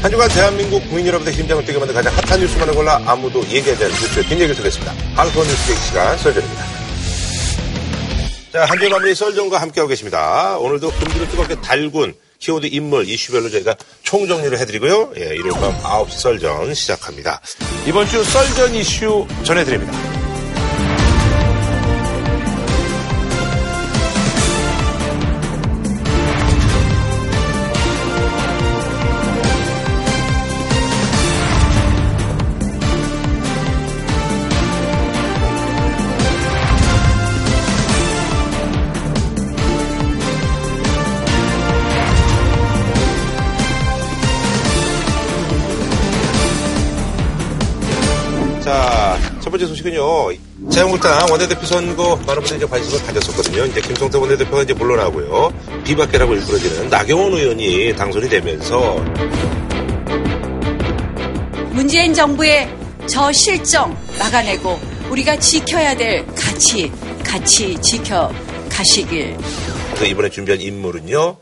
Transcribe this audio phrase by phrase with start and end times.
[0.00, 3.88] 한 주간 대한민국 국민 여러분의 심장을 뛰게 만든 가장 핫한 뉴스만을 골라 아무도 얘기하지 않는
[3.88, 4.94] 뉴스의 뒷얘기를 쓰겠습니다.
[5.16, 6.64] 하루토 뉴스 시간 썰전입니다.
[8.52, 10.56] 자, 한 주의 마무리 썰전과 함께하고 계십니다.
[10.58, 13.74] 오늘도 금기를 뜨겁게 달군 키워드 인물 이슈별로 저희가
[14.04, 15.12] 총정리를 해드리고요.
[15.16, 17.40] 예, 일요일 밤 9시 썰전 시작합니다.
[17.86, 20.17] 이번 주 썰전 이슈 전해드립니다.
[49.58, 50.70] 번째 소식은요.
[50.70, 53.64] 자유한국당 원내대표 선거 많은 분들이 이제 관심을 가졌었거든요.
[53.66, 55.52] 이제 김성태 원내대표가 이제 물러나고요.
[55.84, 58.94] 비박계라고 일컬어지는 나경원 의원이 당선이 되면서
[61.72, 62.72] 문재인 정부의
[63.06, 64.78] 저 실정 막아내고
[65.10, 66.92] 우리가 지켜야 될 가치,
[67.24, 68.32] 가치 지켜
[68.70, 69.36] 가시길.
[69.88, 71.36] 그래서 이번에 준비한 인물은요.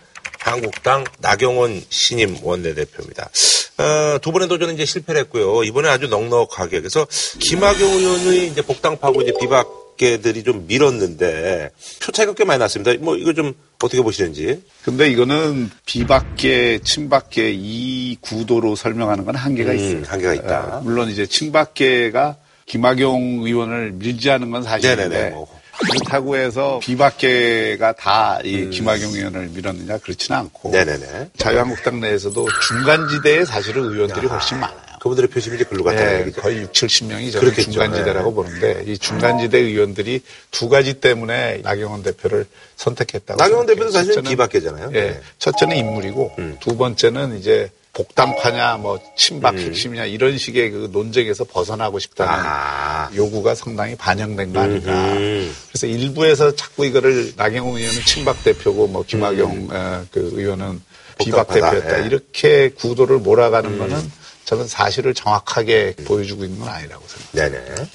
[0.50, 3.30] 한국당 나경원 신임 원내대표입니다.
[3.78, 5.64] 어, 두 번의 도전은 이제 실패를 했고요.
[5.64, 6.80] 이번에 아주 넉넉하게.
[6.80, 7.06] 그래서
[7.40, 12.92] 김학용 의원의 이제 복당파고 이제 비박계들이 좀 밀었는데 표 차이가 꽤 많이 났습니다.
[13.02, 14.62] 뭐 이거 좀 어떻게 보시는지.
[14.84, 20.02] 근데 이거는 비박계, 친박계 이 구도로 설명하는 건 한계가 음, 있어요.
[20.06, 20.78] 한계가 있다.
[20.78, 22.36] 어, 물론 이제 친박계가
[22.66, 25.48] 김학용 의원을 밀지 않은 건 사실인데 네네네, 뭐.
[25.78, 28.70] 그렇다고 해서 비박계가 다이 음.
[28.70, 31.30] 김학용 의원을 밀었느냐 그렇지는 않고 네네네.
[31.36, 34.30] 자유한국당 내에서도 중간지대에 사실은 의원들이 야.
[34.30, 34.86] 훨씬 많아요.
[35.00, 36.30] 그분들의 표심이 이제 글로 갔다는 네.
[36.32, 38.34] 거의 6, 70명이 저는 중간지대라고 네.
[38.34, 42.46] 보는데 이 중간지대 의원들이 두 가지 때문에 나경원 대표를
[42.76, 43.38] 선택했다고.
[43.38, 44.90] 나경원 대표도 사실 비박계잖아요.
[44.94, 45.20] 예, 네.
[45.38, 46.56] 첫째는 인물이고 음.
[46.60, 49.58] 두 번째는 이제 복당파냐 뭐 친박 음.
[49.58, 53.10] 핵심이냐 이런 식의 그 논쟁에서 벗어나고 싶다는 아.
[53.14, 54.92] 요구가 상당히 반영된 거 아닌가.
[55.14, 55.54] 음.
[55.70, 59.68] 그래서 일부에서 자꾸 이거를 나경원 의원은 친박 대표고 뭐 김학용 음.
[59.72, 60.82] 어, 그 의원은
[61.18, 62.02] 비박 대표였다.
[62.02, 62.06] 예.
[62.06, 63.78] 이렇게 구도를 몰아가는 음.
[63.78, 64.12] 거는
[64.44, 67.72] 저는 사실을 정확하게 보여주고 있는 건 아니라고 생각합니다.
[67.74, 67.90] 네네.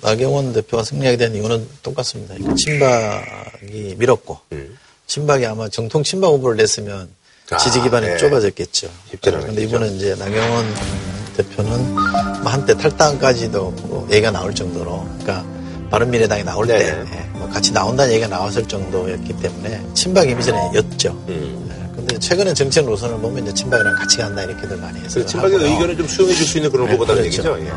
[0.00, 2.34] 나경원 대표가 승리하게 된 이유는 똑같습니다.
[2.34, 4.78] 그러니까 친박이 밀었고 음.
[5.06, 7.10] 친박이 아마 정통 친박 후보를 냈으면
[7.50, 8.16] 아, 지지 기반이 네.
[8.16, 8.88] 좁아졌겠죠.
[9.22, 10.66] 그런데 이번에 이제 나경원
[11.36, 15.44] 대표는 뭐 한때 탈당까지도 뭐 얘기가 나올 정도로, 그러니까
[15.90, 16.78] 바른미래당이 나올 네.
[16.78, 21.10] 때 뭐 같이 나온다는 얘기가 나왔을 정도였기 때문에 친박 이미지는 였죠.
[21.28, 21.66] 음.
[21.68, 21.92] 네.
[21.94, 25.24] 근데 최근에 정책 노선을 보면 이제 친박이랑 같이 간다 이렇게들 많이 해서.
[25.24, 27.58] 친박의 의견을 좀 수용해 줄 수 있는 그런 네, 후보다는 그렇죠.
[27.58, 27.66] 얘기죠.
[27.66, 27.72] 예.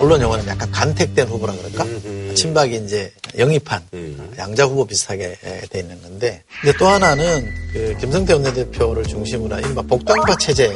[0.00, 1.84] 언론 용어는 약간 간택된 후보라 그럴까?
[1.84, 2.13] 음, 음.
[2.34, 4.32] 친박이 이제 영입한 음.
[4.38, 5.36] 양자 후보 비슷하게
[5.70, 6.42] 돼 있는 건데.
[6.60, 10.72] 근데 또 하나는 그 김성태 원내대표를 중심으로 한 이른바 복당파 체제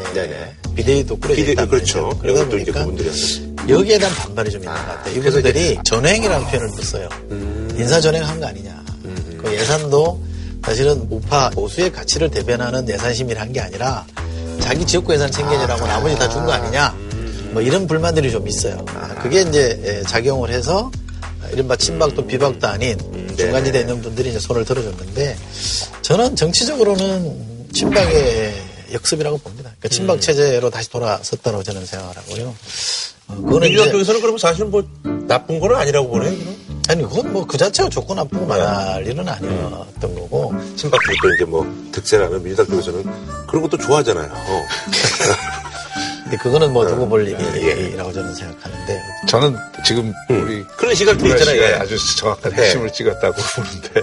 [0.75, 1.67] 비대위도 꾸려져 있다.
[1.67, 2.11] 그렇죠.
[2.21, 2.87] 그러다 보니까
[3.69, 5.15] 여기에 대한 반발이 좀 있는 것 같아요.
[5.17, 7.09] 이분들이 전횡이라는 표현을 썼어요.
[7.31, 7.75] 음.
[7.79, 8.85] 인사 전횡한 거 아니냐.
[9.05, 9.41] 음.
[9.43, 10.21] 그 예산도
[10.65, 14.05] 사실은 우파 보수의 가치를 대변하는 예산 심의를 한 게 아니라
[14.61, 16.95] 자기 지역구 예산 챙겨주라고 아, 나머지 다 준 거 아니냐.
[17.53, 18.85] 뭐 이런 불만들이 좀 있어요.
[19.23, 20.91] 그게 이제 예, 작용을 해서
[21.53, 22.99] 이른바 친박도 비박도 아닌
[23.37, 25.37] 중간지대에 있는 분들이 이제 손을 들어줬는데
[26.03, 28.55] 저는 정치적으로는 친박의
[28.93, 29.71] 역습이라고 봅니다.
[29.79, 30.21] 그러니까 친박 음.
[30.21, 32.55] 체제로 다시 돌아섰다고 저는 생각을 하고요.
[33.29, 34.83] 어, 그거는 민주당 쪽에서는 그러면 사실 뭐
[35.27, 36.33] 나쁜 건 아니라고 보네요.
[36.89, 41.67] 아니 그건 뭐 그 자체가 좋고 나쁘고 말할 일은 아니었던 거고 친박 쪽도 이제 뭐
[41.93, 43.05] 득세라면 민주당 쪽에서는
[43.47, 44.33] 그런 것도 좋아하잖아요.
[44.33, 44.67] 어.
[46.29, 49.01] 근데 그거는 뭐 두고 볼 얘기라고 저는 생각하는데.
[49.29, 50.43] 저는 지금 음.
[50.43, 51.63] 우리 그런 시각도 있잖아요.
[51.63, 51.75] 예.
[51.77, 52.63] 아주 정확한 네.
[52.63, 52.93] 핵심을 네.
[52.93, 54.03] 찍었다고 보는데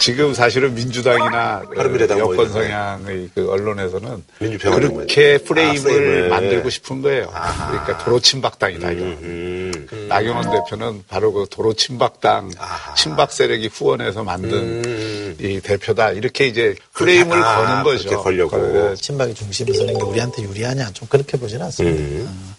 [0.00, 7.30] 지금 사실은 민주당이나 그 여권 성향의 그 언론에서는 그렇게 프레임을, 아, 프레임을, 만들고 싶은 거예요.
[7.34, 7.70] 아하.
[7.70, 9.02] 그러니까 도로 친박당이다 이거.
[9.02, 10.06] 음, 음.
[10.08, 12.94] 나경원 대표는 바로 그 도로 친박당 아하.
[12.94, 14.82] 친박 세력이 후원해서 만든
[15.26, 15.36] 음.
[15.40, 18.22] 이 대표다 이렇게 이제 프레임을 아, 거는 거죠.
[18.22, 18.94] 걸려고.
[18.94, 21.98] 친박이 중심에 서는 게 우리한테 유리하냐 좀 그렇게 보지는 않습니다.
[21.98, 22.26] 음.
[22.28, 22.54] 어,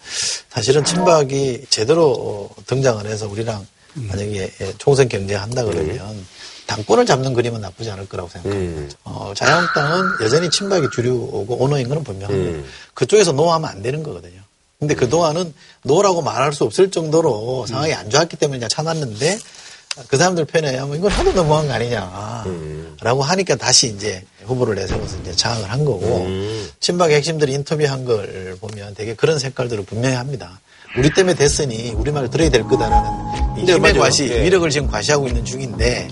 [0.50, 3.66] 사실은 친박이 제대로 등장을 해서 우리랑
[3.98, 4.08] 음.
[4.10, 6.28] 만약에 총선 경쟁한다 그러면 음.
[6.68, 8.82] 당권을 잡는 그림은 나쁘지 않을 거라고 생각합니다.
[8.82, 8.90] 음.
[9.06, 12.60] 어, 자유한국당은 여전히 친박이 주류고 오너인 것은 분명합니다.
[12.60, 12.66] 음.
[12.94, 14.42] 그쪽에서 no하면 안 되는 거거든요.
[14.80, 14.98] 근데 음.
[14.98, 15.54] 그동안은
[15.84, 19.40] no라고 말할 수 없을 정도로 상황이 안 좋았기 때문에 참았는데
[20.08, 23.22] 그 사람들 편에 하면 이건 하도 너무한 거 아니냐라고 음.
[23.22, 26.70] 하니까 다시 이제 후보를 내세워서 이제 장악을 한 거고 음.
[26.80, 30.60] 친박 핵심들이 인터뷰한 걸 보면 되게 그런 색깔들을 분명히 합니다.
[30.98, 34.44] 우리 때문에 됐으니 우리 말을 들어야 될 거다라는 힘의 과시, 예.
[34.44, 36.08] 위력을 지금 과시하고 있는 중인데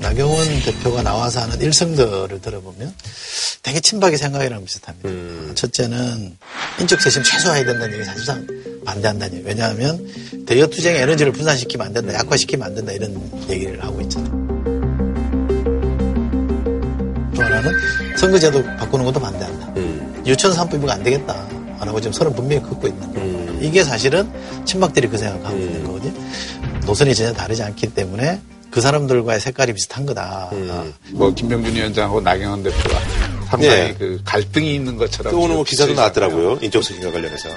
[0.00, 2.94] 나경원 대표가 나와서 하는 일성들을 들어보면
[3.62, 5.08] 되게 친박의 생각이랑 비슷합니다.
[5.08, 5.52] 음.
[5.54, 6.36] 첫째는
[6.80, 8.46] 인적 세심 최소화해야 된다는 얘기 사실상
[8.84, 9.46] 반대한다는 얘기.
[9.46, 10.06] 왜냐하면
[10.46, 14.32] 대여 투쟁의 에너지를 분산시키면 안 된다, 약화시키면 안 된다 이런 얘기를 하고 있잖아요.
[17.34, 17.72] 또 하나는
[18.16, 19.72] 선거제도 바꾸는 것도 반대한다.
[19.76, 20.22] 음.
[20.26, 21.46] 유치원 3법이 안 되겠다.
[21.80, 23.26] 안 하고 지금 서른 분명히 긋고 있는 거예요.
[23.26, 23.58] 음.
[23.62, 24.30] 이게 사실은
[24.64, 25.60] 친박들이 그 생각하고 음.
[25.60, 26.12] 있는 거거든요.
[26.86, 28.40] 노선이 전혀 다르지 않기 때문에
[28.70, 30.50] 그 사람들과의 색깔이 비슷한 거다.
[30.52, 30.68] 음.
[30.70, 30.84] 아.
[31.12, 32.98] 뭐 김병준 위원장하고 나경원 대표가
[33.48, 33.94] 상당히 네.
[33.98, 35.32] 그 갈등이 있는 것처럼.
[35.32, 36.58] 그 오늘 뭐 기사도 나왔더라고요.
[36.60, 37.48] 인적수기과 관련해서.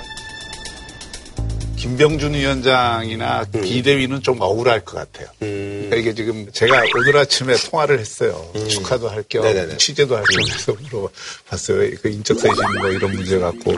[1.77, 3.61] 김병준 위원장이나 음.
[3.61, 5.27] 비대위는 좀 억울할 것 같아요.
[5.43, 5.85] 음.
[5.87, 8.49] 그러니까 이게 지금 제가 오늘 아침에 통화를 했어요.
[8.55, 8.67] 음.
[8.67, 9.43] 축하도 할 겸,
[9.77, 11.97] 취재도 할 겸 해서 물어봤어요.
[12.01, 13.75] 그 인적 세신 뭐 이런 문제 갖고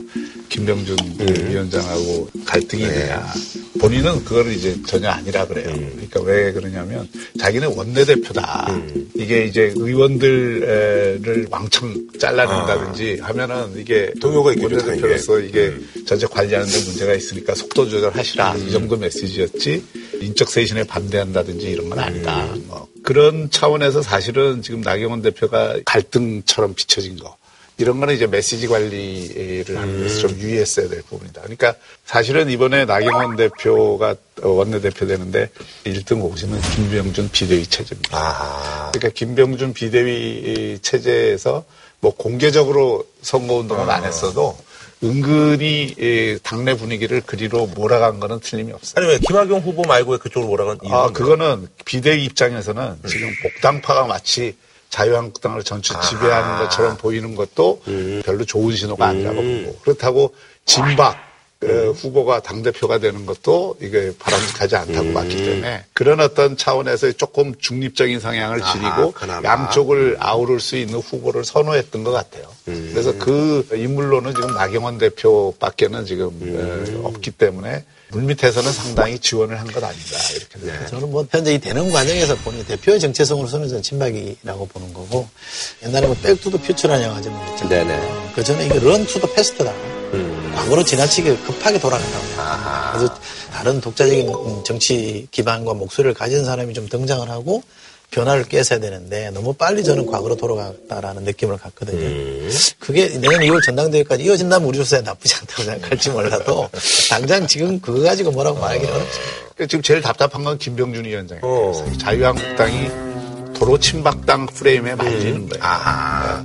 [0.47, 1.49] 김병준 음.
[1.51, 2.93] 위원장하고 갈등이 네.
[2.93, 3.33] 되냐.
[3.79, 5.69] 본인은 그거를 이제 전혀 아니라 그래요.
[5.69, 5.89] 음.
[5.93, 7.07] 그러니까 왜 그러냐면
[7.39, 8.67] 자기는 원내대표다.
[8.69, 9.09] 음.
[9.15, 13.27] 이게 이제 의원들을 왕창 잘라낸다든지 아.
[13.27, 15.73] 하면은 이게 동요가 원내대표로서 이게
[16.07, 18.55] 전체 관리하는 데 문제가 있으니까 속도 조절하시라.
[18.55, 19.83] 이 정도 메시지였지.
[20.21, 22.43] 인적 쇄신에 반대한다든지 이런 건 아니다.
[22.45, 22.65] 음.
[22.67, 27.37] 뭐 그런 차원에서 사실은 지금 나경원 대표가 갈등처럼 비춰진 거.
[27.79, 30.39] 이런 거는 이제 메시지 관리를 하는 데서 좀 음.
[30.39, 31.41] 유의했어야 될 부분이다.
[31.41, 31.75] 그러니까
[32.05, 35.49] 사실은 이번에 나경원 대표가 원내대표 되는데
[35.85, 38.17] 1등 공신은 김병준 비대위 체제입니다.
[38.17, 41.63] 아 그러니까 김병준 비대위 체제에서
[42.01, 44.57] 뭐 공개적으로 선거운동은 안 했어도
[45.03, 48.93] 은근히 당내 분위기를 그리로 몰아간 거는 틀림이 없어요.
[48.97, 51.03] 아니 왜 김학용 후보 말고 왜 그쪽으로 몰아간 이유가?
[51.03, 53.07] 아 그거는 비대위 입장에서는 음.
[53.07, 54.57] 지금 복당파가 마치
[54.89, 56.59] 자유한국당을 전체 지배하는 아.
[56.59, 58.21] 것처럼 보이는 것도 음.
[58.25, 59.65] 별로 좋은 신호가 아니라고 음.
[59.65, 60.35] 보고 그렇다고
[60.65, 61.28] 진박
[61.59, 65.13] 그 후보가 당대표가 되는 것도 이게 바람직하지 않다고 음.
[65.13, 71.43] 봤기 때문에 그런 어떤 차원에서 조금 중립적인 성향을 지니고 아하, 양쪽을 아우를 수 있는 후보를
[71.43, 72.45] 선호했던 것 같아요.
[72.69, 72.91] 음.
[72.93, 77.01] 그래서 그 인물로는 지금 나경원 대표밖에는 지금 음.
[77.03, 80.85] 없기 때문에 물밑에서는 상당히 지원을 한 것 아닌가 이렇게 네.
[80.87, 85.27] 저는 뭐 현재 이 되는 과정에서 보니 대표의 정체성으로서는 저는 친박이라고 보는 거고
[85.85, 87.85] 옛날에 뭐 Back to the Future라는 영화 제목 있잖아요.
[87.85, 88.31] 네네.
[88.33, 89.88] 그 전에 이게 run to the past다.
[90.13, 90.51] 음.
[90.55, 92.23] 과거로 지나치게 급하게 돌아간다고.
[92.41, 92.97] 아하.
[92.97, 93.15] 그래서
[93.51, 97.63] 다른 독자적인 정치 기반과 목소리를 가진 사람이 좀 등장을 하고
[98.11, 101.99] 변화를 꾀했어야 되는데 너무 빨리 저는 과거로 돌아갔다라는 느낌을 갖거든요.
[101.99, 102.51] 음.
[102.79, 106.69] 그게 내년 2월 전당대회까지 이어진다면 우리로서야 나쁘지 않다고 생각할지 몰라도
[107.09, 109.19] 당장 지금 그거 가지고 뭐라고 말하기는 어렵죠.
[109.53, 111.45] 그러니까 지금 제일 답답한 건 김병준 위원장이에요.
[111.45, 111.85] 어.
[111.99, 112.89] 자유한국당이
[113.53, 115.49] 도로 친박당 프레임에 말리는 음.
[115.49, 115.63] 거예요.
[115.63, 116.43] 아하.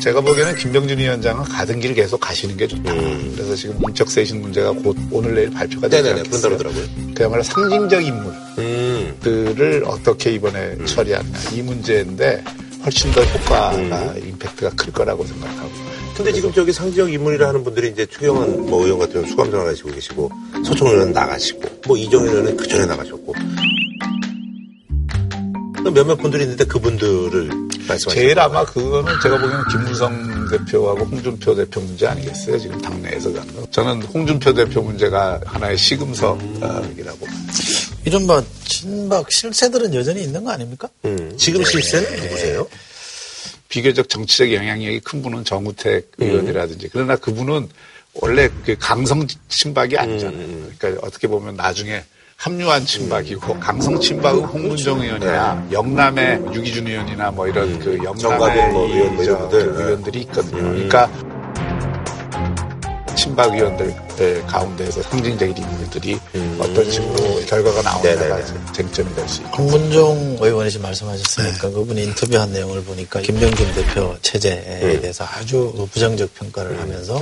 [0.00, 2.92] 제가 보기에는 김병준 위원장은 가던 길 계속 가시는 게 좋다.
[2.92, 3.32] 음.
[3.36, 6.58] 그래서 지금 인적 쇄신 문제가 곧 오늘 내일 발표가 되지 네네네, 않겠어요.
[7.14, 9.86] 그야말로 상징적 인물들을 음.
[9.86, 10.86] 어떻게 이번에 음.
[10.86, 12.42] 처리하느냐 이 문제인데
[12.82, 14.22] 훨씬 더 효과가 음.
[14.26, 15.70] 임팩트가 클 거라고 생각하고.
[16.16, 19.90] 근데 지금 저기 상징적 인물이라 하는 분들이 이제 최경환 뭐 의원 같은 경우 수감장 나가시고
[19.90, 20.30] 계시고
[20.64, 23.34] 서청 의원 나가시고 뭐 이정현 의원은 그 전에 나가셨고
[25.94, 27.50] 몇몇 분들이 있는데 그분들을.
[27.96, 32.58] 제일 아마 그거는 제가 보기에는 김무성 대표하고 홍준표 대표 문제 아니겠어요?
[32.58, 33.70] 지금 당내에서 가는 거.
[33.70, 37.26] 저는 홍준표 대표 문제가 하나의 시금석이라고.
[38.04, 40.88] 이른바 친박 실세들은 여전히 있는 거 아닙니까?
[41.04, 41.34] 음.
[41.36, 42.22] 지금 실세는 네.
[42.22, 42.66] 누구세요?
[43.68, 46.26] 비교적 정치적 영향력이 큰 분은 정우택 음.
[46.26, 47.68] 의원이라든지 그러나 그분은
[48.14, 50.40] 원래 그 강성 친박이 아니잖아요.
[50.40, 50.74] 음.
[50.78, 52.02] 그러니까 어떻게 보면 나중에
[52.40, 53.60] 합류한 친박이고 음.
[53.60, 55.72] 강성 친박은 홍문정 의원이나 네.
[55.72, 57.78] 영남의 유기준 의원이나 뭐 이런 음.
[57.78, 60.58] 그 영남의 뭐 의원들, 그 의원들이 있거든요.
[60.62, 60.72] 음.
[60.88, 61.10] 그러니까
[63.14, 63.94] 친박 의원들
[64.46, 66.56] 가운데에서 상징적인 인물들이 음.
[66.58, 68.42] 어떤 식으로 결과가 나오느냐가
[68.72, 69.62] 쟁점이 될 수 있고.
[69.62, 71.74] 홍문종 의원이 지금 말씀하셨으니까 네.
[71.74, 75.00] 그분이 인터뷰한 내용을 보니까 김병준 대표 체제에 음.
[75.02, 77.18] 대해서 아주 부정적 평가를 하면서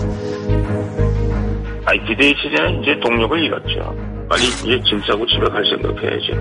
[1.87, 4.18] 아니 기대의 체제는 이제 동력을 잃었죠.
[4.29, 6.33] 빨리 이제 짐 싸고 집에 갈 생각해야지.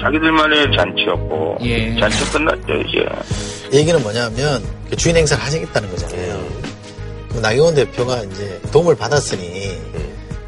[0.00, 1.98] 자기들만의 잔치였고 예.
[1.98, 3.78] 잔치 끝났죠 이제.
[3.78, 6.46] 얘기는 뭐냐면 그 주인 행사를 하시겠다는 거잖아요.
[7.32, 9.78] 그 나경원 대표가 이제 도움을 받았으니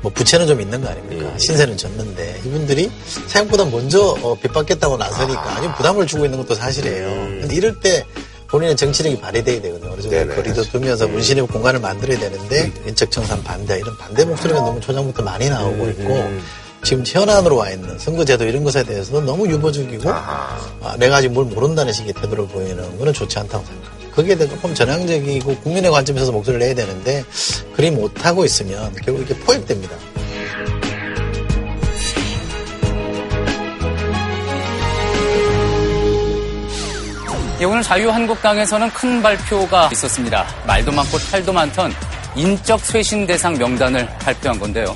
[0.03, 1.27] 뭐 부채는 좀 있는 거 아닙니까?
[1.27, 1.39] 음.
[1.39, 2.91] 신세는 졌는데 이분들이
[3.27, 5.57] 생각보다 먼저 어, 빚받겠다고 나서니까 아.
[5.57, 7.09] 아주 부담을 주고 있는 것도 사실이에요.
[7.09, 7.39] 음.
[7.41, 8.05] 근데 이럴 때
[8.49, 9.93] 본인의 정치력이 발휘돼야 되거든요.
[9.93, 15.23] 어느 정도 거리도 두면서 문신의 공간을 만들어야 되는데 인적청산 반대 이런 반대 목소리가 너무 초장부터
[15.23, 16.43] 많이 나오고 음, 있고 음.
[16.83, 21.93] 지금 현안으로 와 있는 선거제도 이런 것에 대해서도 너무 유보적이고 아, 내가 아직 뭘 모른다는
[21.93, 24.15] 식의 태도를 보이는 거는 좋지 않다고 생각합니다.
[24.15, 27.25] 거기에 대해 조금 전향적이고 국민의 관점에서 목소리를 내야 되는데
[27.75, 29.97] 그리 못하고 있으면 결국 이게 포획됩니다.
[37.59, 40.47] 예, 오늘 자유한국당에서는 큰 발표가 있었습니다.
[40.67, 41.91] 말도 많고 탈도 많던
[42.35, 44.95] 인적 쇄신 대상 명단을 발표한 건데요.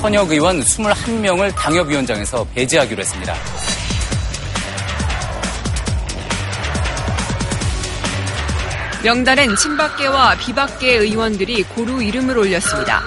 [0.00, 3.34] 현역 의원 21명을 당협위원장에서 배제하기로 했습니다.
[9.04, 13.02] 명단엔 친박계와 비박계 의원들이 고루 이름을 올렸습니다.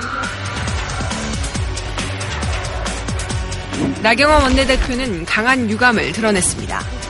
[4.02, 7.01] 나경원 원내대표는 강한 유감을 드러냈습니다.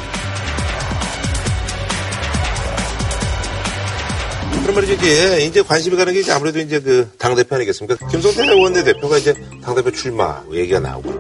[4.72, 4.94] 그런 말이죠.
[4.94, 8.08] 이제, 이제 관심이 가는 게 이제 아무래도 이제 그 당대표 아니겠습니까?
[8.08, 11.12] 김성태 원내대표가 이제 당대표 출마 얘기가 나오고.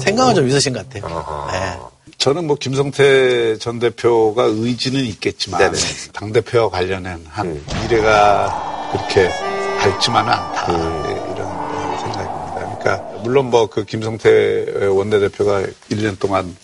[0.00, 1.48] 생각은 좀 있으신 것 같아요.
[1.52, 1.78] 네.
[2.18, 5.76] 저는 뭐 김성태 전 대표가 의지는 있겠지만 네네.
[6.12, 7.64] 당 대표와 관련한 한 음.
[7.82, 9.28] 미래가 그렇게
[9.78, 11.02] 밝지만은 않다 음.
[11.04, 12.78] 네, 이런 생각입니다.
[12.80, 16.54] 그러니까 물론 뭐 그 김성태 원내대표가 1년 동안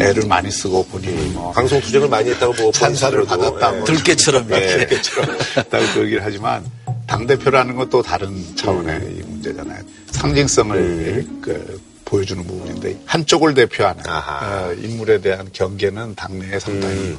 [0.00, 4.66] 애를 많이 쓰고 본인이 뭐 방송 투쟁을 많이 했다고 뭐 찬사를 받았다 뭐 들깨처럼 네,
[4.66, 5.38] 들깨처럼
[5.94, 6.64] 그 얘기를 하지만
[7.06, 9.22] 당 대표라는 것도 다른 차원의 음.
[9.28, 9.82] 문제잖아요.
[10.10, 11.40] 상징성을 음.
[11.40, 17.18] 그 보여주는 부분인데 한쪽을 대표하는 어, 인물에 대한 경계는 당내에 상당히 음.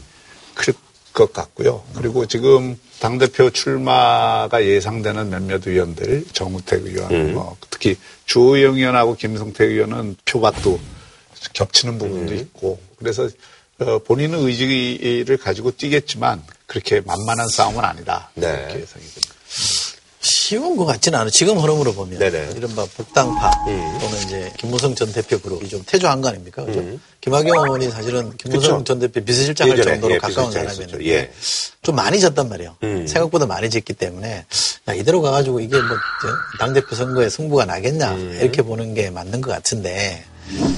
[0.55, 1.83] 클것 같고요.
[1.95, 7.33] 그리고 지금 당 대표 출마가 예상되는 몇몇 의원들 정우택 의원, 음.
[7.33, 10.79] 뭐 특히 주호영 의원하고 김성태 의원은 표밭도
[11.53, 12.37] 겹치는 부분도 음.
[12.39, 13.29] 있고 그래서
[13.79, 18.29] 어, 본인은 의지를 가지고 뛰겠지만 그렇게 만만한 싸움은 아니다.
[18.35, 18.47] 네.
[18.47, 19.33] 이렇게 예상이 됩니다.
[20.19, 21.29] 쉬운 것 같지는 않아요.
[21.29, 22.19] 지금 흐름으로 보면.
[22.19, 22.53] 네네.
[22.57, 23.97] 이른바 복당파 음.
[24.01, 26.65] 또는 이제 김무성 전 대표 그룹이 좀 태조한 거 아닙니까?
[26.65, 26.79] 그죠?
[26.79, 26.99] 음.
[27.21, 28.83] 김학용 의원이 사실은 김무성 그쵸?
[28.83, 31.31] 전 대표 비서실장 할 정도로 예, 가까운 사람이었는데 예.
[31.81, 32.75] 좀 많이 졌단 말이에요.
[32.83, 33.07] 음.
[33.07, 34.45] 생각보다 많이 졌기 때문에
[34.89, 35.97] 야, 이대로 가가지고 이게 뭐
[36.59, 38.39] 당 대표 선거에 승부가 나겠냐 음.
[38.41, 40.25] 이렇게 보는 게 맞는 것 같은데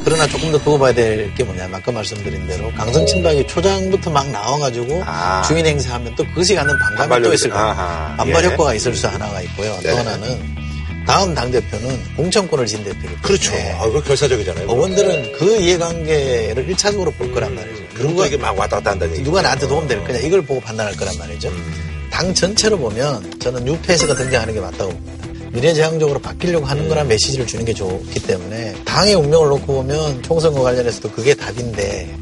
[0.03, 4.27] 그러나 조금 더 두고 봐야 될 게 뭐냐면 아까 말씀드린 대로 강성 친박이 초장부터 막
[4.29, 5.43] 나와가지고 아.
[5.47, 7.65] 주인 행사하면 또 그것이 갖는 반감이 또 있을 거예요.
[8.17, 8.47] 반발 예.
[8.49, 9.77] 효과가 있을 수 하나가 있고요.
[9.83, 9.91] 네.
[9.91, 10.59] 또 하나는
[11.05, 13.51] 다음 당대표는 공천권을 진 대표이기 그렇죠.
[13.79, 14.69] 아, 그 결사적이잖아요.
[14.69, 17.83] 의원들은 그 이해관계를 1차적으로 볼 거란 말이죠.
[17.95, 20.59] 그런 거 이게 막 왔다 갔다 한다는 얘기 누가 나한테 도움 될 거냐 이걸 보고
[20.61, 21.47] 판단할 거란 말이죠.
[21.49, 22.07] 음.
[22.11, 25.18] 당 전체로 보면 저는 뉴페이스가 등장하는 게 맞다고 봅니다.
[25.51, 31.11] 미래지향적으로 바뀌려고 하는 거란 메시지를 주는 게 좋기 때문에 당의 운명을 놓고 보면 총선과 관련해서도
[31.11, 32.15] 그게 답인데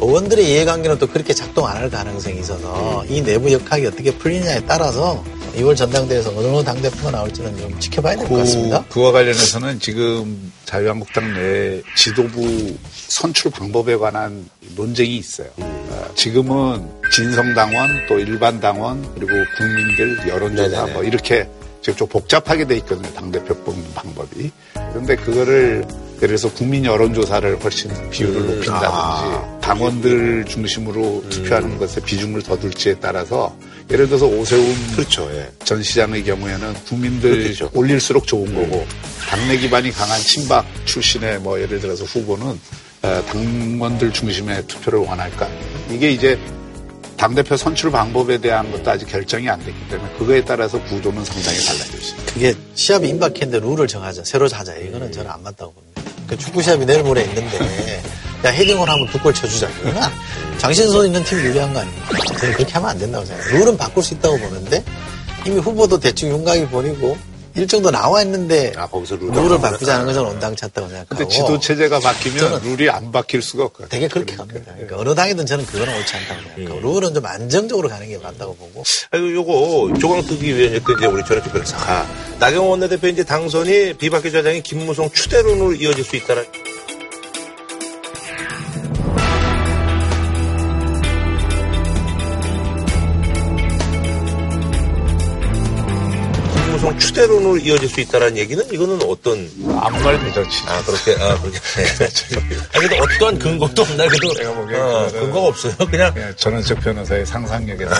[0.00, 5.22] 의원들의 이해관계는 또 그렇게 작동 안 할 가능성이 있어서 이 내부 역학이 어떻게 풀리냐에 따라서
[5.56, 8.84] 2월 전당대회에서 어느 당대표가 나올지는 좀 지켜봐야 될 것 같습니다.
[8.90, 12.74] 그, 와 관련해서는 지금 자유한국당 내 지도부
[13.08, 15.46] 선출 방법에 관한 논쟁이 있어요.
[15.58, 21.48] 어, 지금은 진성당원 또 일반 당원 그리고 국민들 여론조사 뭐 이렇게
[21.84, 23.12] 지금 좀 복잡하게 돼 있거든요.
[23.12, 24.50] 당대표 뽑는 방법이.
[24.72, 25.84] 그런데 그거를
[26.16, 31.28] 예를 들어서 국민 여론조사를 훨씬 비율을 음, 높인다든지 아, 당원들 중심으로 음.
[31.28, 33.54] 투표하는 것에 비중을 더 둘지에 따라서
[33.90, 35.50] 예를 들어서 오세훈 그렇죠, 예.
[35.62, 37.68] 전 시장의 경우에는 국민들 그렇죠.
[37.74, 38.54] 올릴수록 좋은 음.
[38.54, 38.86] 거고
[39.28, 42.58] 당내 기반이 강한 친박 출신의 뭐 예를 들어서 후보는
[43.02, 45.46] 어, 당원들 중심의 투표를 원할까
[45.90, 46.38] 이게 이제
[47.16, 51.86] 당대표 선출 방법에 대한 것도 아직 결정이 안 됐기 때문에 그거에 따라서 구도는 상당히 달라질
[51.86, 52.32] 수 있습니다.
[52.32, 54.74] 그게 시합이 임박했는데 룰을 정하자, 새로 하자.
[54.76, 56.02] 이거는 저는 안 맞다고 봅니다.
[56.26, 58.02] 그 축구 시합이 내일 모레 있는데
[58.44, 59.68] 야 헤딩을 하면 두 골 쳐주자.
[59.70, 60.00] 이거는
[60.58, 62.08] 장신선 있는 팀이 유리한 거 아닙니까?
[62.38, 63.58] 저는 그렇게 하면 안 된다고 생각해요.
[63.58, 64.84] 룰은 바꿀 수 있다고 보는데
[65.46, 67.16] 이미 후보도 대충 윤곽이 버리고
[67.56, 71.16] 일정도 나와 있는데 아, 거기서 룰을, 룰을 바꾸자는 것은 온당찼다고 생각하고.
[71.16, 73.88] 근데 지도 체제가 바뀌면 룰이 안 바뀔 수가 없거든요.
[73.88, 74.72] 되게 그렇게 갑니다.
[74.72, 76.82] 그러니까 어느 당이든 저는 그거는 옳지 않다고 생각하고 음.
[76.82, 78.82] 룰은 좀 안정적으로 가는 게 맞다고 보고.
[79.10, 82.06] 아이고 요거 조광특위 위원이었던 이제 우리 전현주 변호사가
[82.40, 86.44] 나경원 원내대표 이제 당선이 비박계 좌장이 김무성 추대론으로 이어질 수 있다는.
[96.84, 99.50] 방송 추대론으로 이어질 수 있다는 얘기는 이거는 어떤
[99.80, 100.62] 암말 대잔치.
[100.66, 101.58] 아 그렇게 아 그렇게.
[101.58, 102.08] 네.
[102.74, 105.74] 아니 근데 어떠한 근거도 없나 그래도 제가 보기에 어, 근거가 없어요.
[105.90, 107.94] 그냥 전원적 변호사의 상상력에서.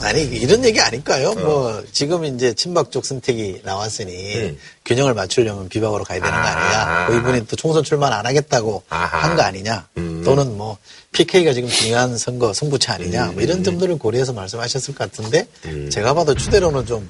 [0.00, 1.30] 아니 이런 얘기 아닐까요?
[1.30, 1.34] 어.
[1.34, 4.58] 뭐 지금 이제 친박 쪽 선택이 나왔으니 음.
[4.86, 7.06] 균형을 맞추려면 비박으로 가야 되는 거 아니냐?
[7.08, 9.86] 뭐 이분이 또 총선 출마 안 하겠다고 한 거 아니냐?
[9.98, 10.22] 음.
[10.24, 10.78] 또는 뭐
[11.12, 13.26] PK가 지금 중요한 선거 승부차 아니냐?
[13.32, 13.64] 뭐 이런 음.
[13.64, 15.88] 점들을 고려해서 말씀하셨을 것 같은데 음.
[15.90, 17.06] 제가 봐도 추대로는 좀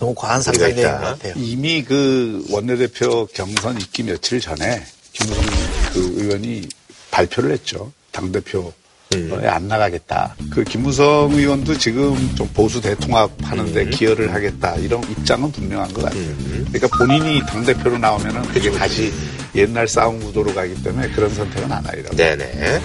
[0.00, 1.34] 너무 과한 상상이 되는 것 같아요.
[1.36, 5.44] 이미 그 원내대표 경선 있기 며칠 전에 김무성
[5.92, 6.68] 그 의원이
[7.10, 7.92] 발표를 했죠.
[8.10, 8.72] 당대표
[9.14, 9.40] 음.
[9.44, 10.36] 안 나가겠다.
[10.50, 13.90] 그 김무성 의원도 지금 좀 보수 대통합하는데 음.
[13.90, 14.76] 기여를 하겠다.
[14.76, 16.22] 이런 입장은 분명한 것 같아요.
[16.22, 16.66] 음.
[16.72, 19.12] 그러니까 본인이 당 대표로 나오면은 되게 다시
[19.54, 22.14] 옛날 싸움 구도로 가기 때문에 그런 선택은 안 하리라고.
[22.14, 22.80] 네네.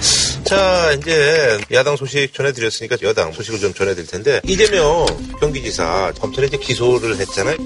[0.45, 5.05] 자, 이제 야당 소식 전해드렸으니까 여당 소식을 좀 전해드릴 텐데 이재명
[5.39, 7.57] 경기지사 검찰에 이제 기소를 했잖아요.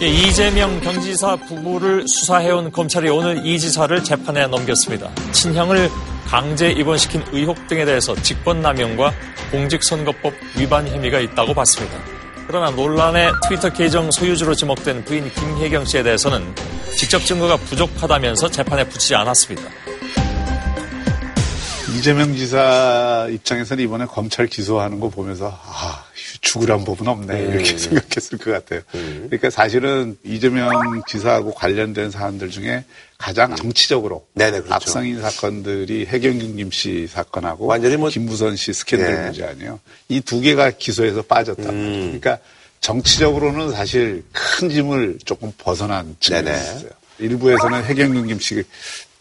[0.00, 5.10] 예, 이재명 경지사 부부를 수사해온 검찰이 오늘 이 지사를 재판에 넘겼습니다.
[5.32, 5.90] 친형을
[6.28, 9.14] 강제 입원시킨 의혹 등에 대해서 직권남용과
[9.50, 11.98] 공직선거법 위반 혐의가 있다고 봤습니다.
[12.46, 16.54] 그러나 논란의 트위터 계정 소유주로 지목된 부인 김혜경 씨에 대해서는
[16.98, 19.70] 직접 증거가 부족하다면서 재판에 붙이지 않았습니다.
[21.96, 26.04] 이재명 지사 입장에서는 이번에 검찰 기소하는 거 보면서 아
[26.42, 27.52] 죽으란 법은 없네 음.
[27.54, 28.80] 이렇게 생각했을 것 같아요.
[28.94, 29.24] 음.
[29.26, 32.84] 그러니까 사실은 이재명 지사하고 관련된 사안들 중에
[33.18, 34.74] 가장 정치적으로 네네, 그렇죠.
[34.74, 39.24] 앞성인 사건들이 해경균 김씨 사건하고 완전히 뭐 김무선 씨 스캔들 네.
[39.24, 39.80] 문제 아니에요.
[40.08, 41.74] 이 두 개가 기소에서 빠졌단 음.
[41.74, 42.02] 말이에요.
[42.20, 42.38] 그러니까
[42.80, 46.90] 정치적으로는 사실 큰 짐을 조금 벗어난 측면이 있어요.
[47.18, 48.62] 일부에서는 해경균 김씨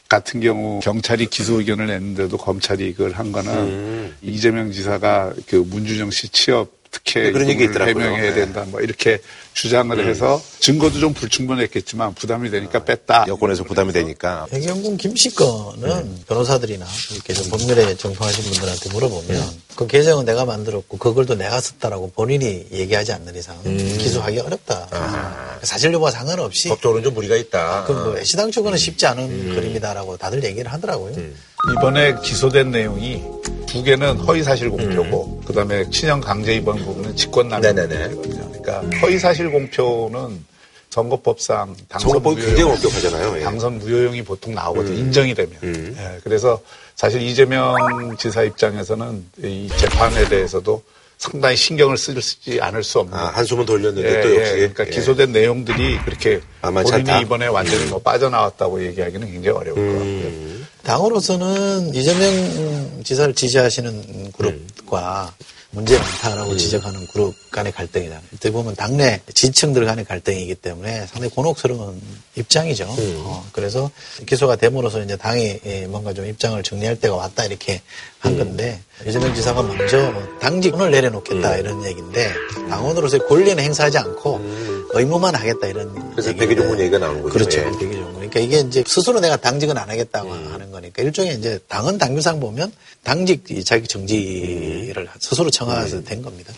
[0.07, 4.15] 같은 경우 경찰이 기소 의견을 냈는데도 검찰이 이걸 한 거는 음.
[4.21, 8.05] 이재명 지사가 그 문준영 씨 취업 특혜 네, 그런 얘기 있더라고요.
[8.05, 8.33] 해명해야 네.
[8.35, 8.63] 된다.
[8.69, 9.19] 뭐 이렇게
[9.57, 10.07] 주장을 음.
[10.07, 13.25] 해서 증거도 좀 불충분했겠지만 부담이 되니까 뺐다.
[13.27, 14.45] 여권에서 부담이 되니까.
[14.53, 16.19] 해경군 김씨 거는 음.
[16.27, 19.61] 변호사들이나 이렇게 좀 법률에 정통하신 분들한테 물어보면 음.
[19.75, 23.77] 그 계정은 내가 만들었고 그걸도 내가 썼다라고 본인이 얘기하지 않는 이상 음.
[23.97, 24.89] 기소하기 어렵다.
[24.91, 25.59] 아.
[25.63, 27.85] 사실 여부와 상관없이 법적으로는 좀 무리가 있다.
[27.85, 29.55] 그뭐 애시당초는 쉽지 않은 음.
[29.55, 31.15] 그림이다라고 다들 얘기를 하더라고요.
[31.17, 31.35] 음.
[31.71, 33.23] 이번에 기소된 내용이
[33.65, 35.45] 두 개는 허위사실 공표고 음.
[35.45, 38.46] 그다음에 친형 강제 입원 부분은 직권남용이거든요.
[38.67, 40.45] 그러니까 허위사실 공표는
[40.89, 43.37] 선거법상 당선 무효 굉장히 엄격하잖아요.
[43.37, 43.43] 예.
[43.43, 44.95] 당선 무효용이 보통 나오거든요.
[44.95, 44.99] 음.
[44.99, 45.51] 인정이 되면.
[45.63, 45.95] 음.
[45.97, 46.59] 예, 그래서
[46.95, 47.75] 사실 이재명
[48.17, 50.81] 지사 입장에서는 이 재판에 대해서도
[51.17, 53.17] 상당히 신경을 쓰지 않을 수 없는.
[53.17, 54.51] 아, 한숨은 돌렸는데 예, 또 역시.
[54.53, 54.89] 예, 그러니까 예.
[54.89, 57.21] 기소된 내용들이 그렇게 본인이 않다.
[57.21, 59.93] 이번에 완전히 뭐 빠져나왔다고 얘기하기는 굉장히 어려울 음.
[59.93, 60.67] 것 같고요.
[60.83, 65.56] 당으로서는 이재명 지사를 지지하시는 그룹과 음.
[65.71, 66.57] 문제 많다라고 음.
[66.57, 68.21] 지적하는 그룹 간의 갈등이다.
[68.33, 72.01] 어떻게 보면 당내 지층들 간의 갈등이기 때문에 상당히 곤혹스러운
[72.35, 72.85] 입장이죠.
[72.85, 73.21] 음.
[73.25, 73.91] 어, 그래서
[74.25, 77.81] 기소가 됨으로써 이제 당이 뭔가 좀 입장을 정리할 때가 왔다 이렇게
[78.19, 78.37] 한 음.
[78.37, 81.59] 건데 이재명 지사가 먼저 당직을 내려놓겠다 음.
[81.59, 82.33] 이런 얘기인데
[82.69, 84.87] 당원으로서의 권리는 행사하지 않고 음.
[84.91, 87.33] 의무만 하겠다 이런 그래서 대기조문 얘기가 나오는 거죠.
[87.33, 87.59] 그렇죠.
[87.59, 87.63] 예.
[87.79, 88.13] 대기조문.
[88.15, 90.49] 그러니까 이게 이제 스스로 내가 당직은 안 하겠다고 음.
[90.51, 92.71] 하는 거니까 일종의 이제 당은 당규상 보면
[93.03, 95.07] 당직 자기 정지를 음.
[95.19, 96.53] 스스로 청하서 된 겁니다.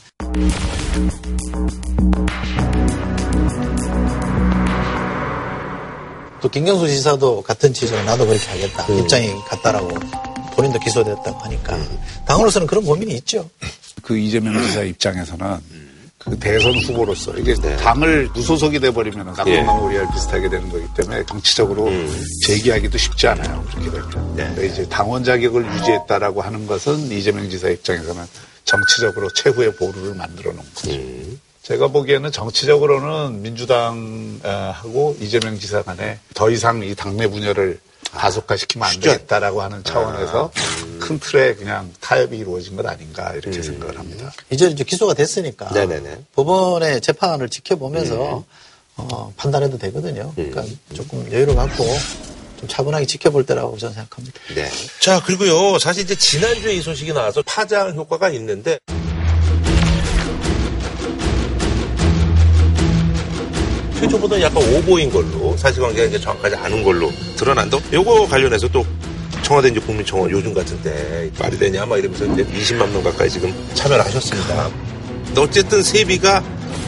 [6.41, 8.85] 또 김경수 지사도 같은 취지로 나도 그렇게 하겠다.
[8.89, 8.99] 음.
[8.99, 9.89] 입장이 같다라고
[10.59, 11.99] 본인도 기소됐다고 하니까 음.
[12.25, 13.49] 당으로서는 그런 고민이 있죠.
[14.03, 15.57] 그 이재명 지사 입장에서는
[16.17, 17.77] 그 대선 후보로서 이게 네.
[17.77, 20.13] 당을 무소속이 돼버리면 쌍방울이알 예.
[20.13, 22.23] 비슷하게 되는 거기 때문에 정치적으로 음.
[22.45, 23.63] 제기하기도 쉽지 않아요.
[23.71, 24.35] 그렇게 되면.
[24.35, 24.43] 네.
[24.53, 28.21] 그러니까 이제 당원 자격을 유지했다라고 하는 것은 이재명 지사 입장에서는
[28.65, 30.91] 정치적으로 최후의 보루를 만들어 놓은 거죠.
[30.91, 31.39] 음.
[31.63, 37.79] 제가 보기에는 정치적으로는 민주당하고 이재명 지사 간에 더 이상 이 당내 분열을
[38.11, 40.99] 가속화시키면 안 되겠다라고 하는 차원에서 아, 음.
[40.99, 43.63] 큰 틀에 그냥 타협이 이루어진 것 아닌가 이렇게 음.
[43.63, 44.31] 생각을 합니다.
[44.49, 46.25] 이제 이제 기소가 됐으니까 네네네.
[46.35, 48.43] 법원의 재판을 지켜보면서 음.
[48.97, 50.33] 어, 판단해도 되거든요.
[50.35, 50.79] 그러니까 음.
[50.93, 51.85] 조금 여유를 갖고
[52.59, 54.39] 좀 차분하게 지켜볼 때라고 저는 생각합니다.
[54.55, 54.69] 네.
[54.99, 58.79] 자 그리고요 사실 이제 지난주에 이 소식이 나와서 파장 효과가 있는데
[63.99, 67.77] 최초보다 약간 오보인 걸로 사실관계가 이제 정확하지 않은 걸로 드러난다.
[67.91, 68.85] 요거 관련해서 또
[69.43, 73.53] 청와대 이제 국민청원 요즘 같은 때 말이 되냐 막 이러면서 이제 20만 명 가까이 지금
[73.73, 74.69] 참여를 하셨습니다.
[75.25, 76.41] 근데 어쨌든 세비가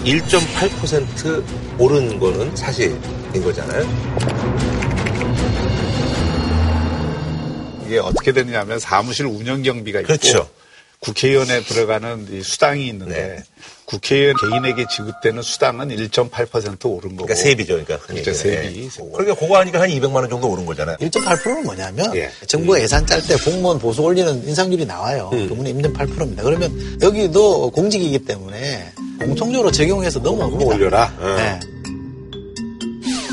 [0.06, 1.44] 1.8%
[1.80, 2.98] 오른 거는 사실인
[3.44, 3.86] 거잖아요.
[7.86, 10.48] 이게 어떻게 되느냐면 사무실 운영 경비가 있고 그렇죠.
[11.02, 13.44] 국회의원에 들어가는 이 수당이 있는데 네.
[13.86, 17.26] 국회의원 개인에게 지급되는 수당은 1.8% 오른 거고.
[17.26, 17.98] 그러니까 세비죠, 그러니까.
[18.06, 18.88] 그렇죠, 세비.
[18.88, 18.90] 네.
[19.12, 20.98] 그러니까 그거 하니까 한 200만 원 정도 오른 거잖아요.
[20.98, 22.30] 1.8%는 뭐냐면 예.
[22.48, 22.84] 정부가 음.
[22.84, 25.32] 예산 짤 때 공무원 보수 올리는 인상률이 나와요.
[25.34, 25.50] 음.
[25.50, 26.44] 그분이 1.8%입니다.
[26.44, 30.66] 그러면 여기도 공직이기 때문에 공통적으로 적용해서 넘어옵니다.
[30.66, 31.14] 올려라.
[31.20, 31.36] 어.
[31.36, 31.60] 네.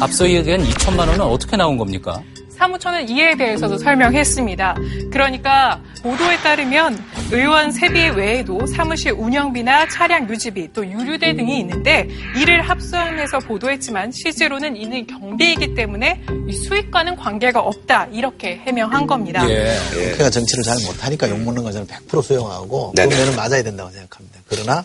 [0.00, 2.22] 앞서 얘기한 2천만 원은 어떻게 나온 겁니까?
[2.58, 4.76] 사무처는 이에 대해서도 설명했습니다.
[5.12, 6.98] 그러니까 보도에 따르면
[7.30, 14.76] 의원 세비 외에도 사무실 운영비나 차량 유지비 또 유류대 등이 있는데 이를 합산해서 보도했지만 실제로는
[14.76, 16.22] 이는 경비이기 때문에
[16.66, 19.48] 수익과는 관계가 없다 이렇게 해명한 겁니다.
[19.48, 19.76] 예.
[19.92, 24.40] 국회가 정치를 잘 못하니까 욕 먹는 거 저는 100% 수용하고 그러면 맞아야 된다고 생각합니다.
[24.48, 24.84] 그러나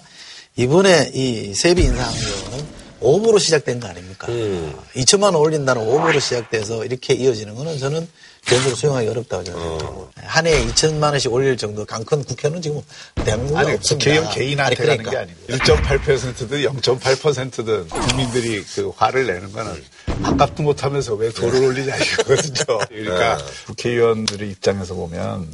[0.56, 2.14] 이번에 이 세비 인상은
[3.04, 4.28] 오보로 시작된 거 아닙니까?
[4.30, 4.74] 음.
[4.96, 8.08] 2천만 원 올린다는 오보로 시작돼서 이렇게 이어지는 거는 저는
[8.46, 10.10] 개인적으로 수용하기 어렵다고 저는 어.
[10.18, 12.82] 한 해에 2천만 원씩 올릴 정도 강큰 국회는 지금
[13.16, 14.06] 대한민국에 아니, 없습니다.
[14.06, 15.12] 국회의원 개인한테 그러니까.
[15.12, 19.84] 가는 게 아니고 1.8%든 0.8%든 국민들이 그 화를 내는 거는
[20.24, 21.66] 아깝도 못하면서 왜 돈을 네.
[21.66, 22.80] 올리냐 이거거든요.
[22.90, 23.44] 그러니까 네.
[23.68, 25.48] 국회의원들의 입장에서 보면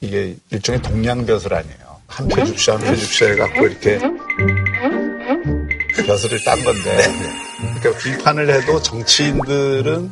[0.00, 1.92] 이게 일종의 동양벼슬 아니에요.
[2.06, 3.98] 한 표줍쇼 한 표줍쇼 해갖고 이렇게
[5.92, 6.96] 벼슬을 딴 건데
[7.58, 10.10] 그러니까 비판을 해도 정치인들은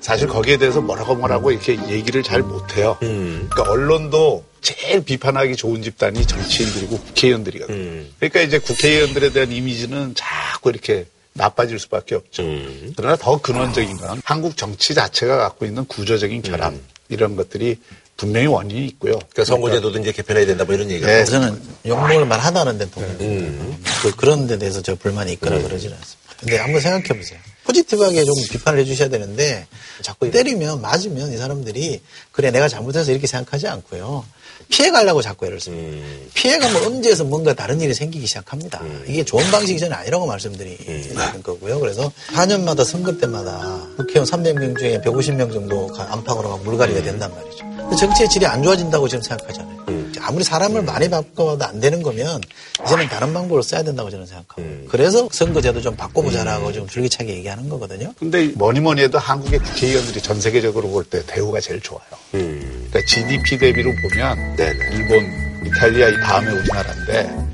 [0.00, 2.96] 사실 거기에 대해서 뭐라고 뭐라고 이렇게 얘기를 잘 못해요.
[3.02, 3.48] 음.
[3.50, 7.76] 그러니까 언론도 제일 비판하기 좋은 집단이 정치인들이고 국회의원들이거든요.
[7.76, 8.12] 음.
[8.18, 12.42] 그러니까 이제 국회의원들에 대한 이미지는 자꾸 이렇게 나빠질 수밖에 없죠.
[12.42, 12.92] 음.
[12.96, 16.80] 그러나 더 근원적인 건 한국 정치 자체가 갖고 있는 구조적인 결함 음.
[17.08, 17.78] 이런 것들이
[18.18, 19.12] 분명히 원인이 있고요.
[19.12, 21.06] 그러니까 선거제도도 이제 개편해야 된다 뭐 이런 얘기가.
[21.06, 23.08] 네, 저는 욕먹을 만 하다는 데 동의.
[23.20, 23.82] 음.
[24.02, 25.62] 그, 그런 데 대해서 저 불만이 있거나 음.
[25.62, 26.34] 그러지는 않습니다.
[26.38, 27.38] 근데 한번 생각해 보세요.
[27.64, 29.66] 포지티브하게 좀 비판을 해주셔야 되는데
[30.02, 32.00] 자꾸 때리면 맞으면 이 사람들이
[32.32, 34.24] 그래 내가 잘못해서 이렇게 생각하지 않고요.
[34.68, 35.96] 피해가려고 자꾸 애를 씁니다.
[35.96, 36.28] 음.
[36.34, 38.80] 피해가면 음지에서 뭔가 다른 일이 생기기 시작합니다.
[38.82, 39.04] 음.
[39.08, 41.42] 이게 좋은 방식이 저는 아니라고 말씀드리는 음.
[41.42, 41.80] 거고요.
[41.80, 47.96] 그래서 4년마다 선거 때마다 국회의원 300명 중에 150명 정도 안팎으로 물갈이가 된단 말이죠.
[47.96, 49.78] 정치의 질이 안 좋아진다고 저는 생각하잖아요.
[50.18, 50.24] 음.
[50.24, 52.40] 아무리 사람을 많이 바꿔도 안 되는 거면
[52.84, 54.86] 이제는 다른 방법을 써야 된다고 저는 생각하고 음.
[54.90, 56.72] 그래서 선거제도 좀 바꿔보자라고 음.
[56.72, 58.12] 좀 줄기차게 얘기하는 거거든요.
[58.18, 62.02] 근데 뭐니 뭐니 해도 한국의 국회의원들이 전 세계적으로 볼 때 대우가 제일 좋아요.
[62.34, 62.86] 음.
[62.90, 64.78] 그러니까 GDP 대비로 보면 네네.
[64.92, 67.48] 일본, 이탈리아 이 다음에 우리나라인데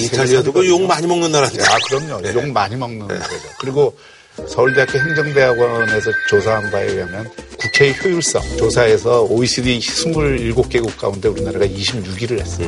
[0.00, 1.62] 이탈리아도 그 욕 많이 먹는 나라인데.
[1.64, 2.20] 아, 그럼요.
[2.20, 2.34] 네.
[2.34, 3.14] 욕 많이 먹는 네.
[3.18, 3.48] 거죠.
[3.58, 3.96] 그리고
[4.48, 12.66] 서울대학교 행정대학원에서 조사한 바에 의하면 국회의 효율성 조사에서 OECD 27개국 가운데 우리나라가 26위를 했어요.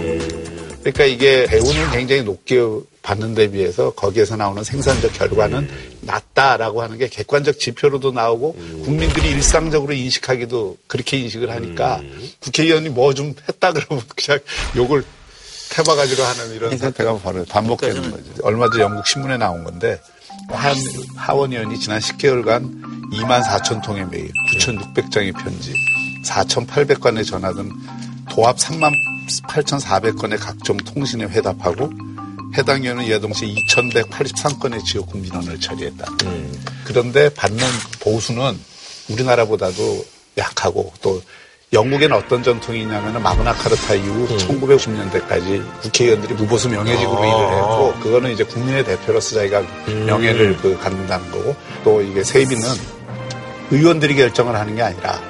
[0.81, 2.61] 그러니까 이게 배우는 굉장히 높게
[3.02, 5.68] 받는 데 비해서 거기에서 나오는 생산적 결과는
[6.02, 8.52] 낮다라고 하는 게 객관적 지표로도 나오고
[8.85, 12.00] 국민들이 일상적으로 인식하기도 그렇게 인식을 하니까
[12.40, 14.40] 국회의원이 뭐 좀 했다 그러면 그냥
[14.76, 15.04] 욕을
[15.70, 18.24] 태바가지로 하는 이런 사태가 바로 반복되는 거죠.
[18.42, 20.00] 얼마 전 영국 신문에 나온 건데
[20.48, 20.74] 한
[21.16, 25.74] 하원 의원이 지난 10개월간 2만 4천 통의 메일, 9,600장의 편지,
[26.24, 27.70] 4,800건의 전화 등
[28.30, 28.92] 도합 3만
[29.48, 31.90] 8,400건의 각종 통신에 회답하고
[32.56, 36.06] 해당 의원은 이와 동시에 2,183건의 지역구 민원을 처리했다.
[36.24, 36.64] 음.
[36.84, 37.64] 그런데 받는
[38.00, 38.58] 보수는
[39.11, 40.06] 우리나라보다도
[40.38, 41.22] 약하고 또
[41.72, 44.37] 영국에는 어떤 전통이 있냐면 마그나 카르타 이후 음.
[44.38, 47.26] 1950년대까지 국회의원들이 무보수 명예직으로 아.
[47.26, 50.07] 일을 했고 그거는 이제 국민의 대표로서 자기가 음.
[50.07, 51.54] 명예를 그 갖는다는 거고
[51.85, 52.62] 또 이게 세비는
[53.70, 55.20] 의원들이 결정을 하는 게 아니라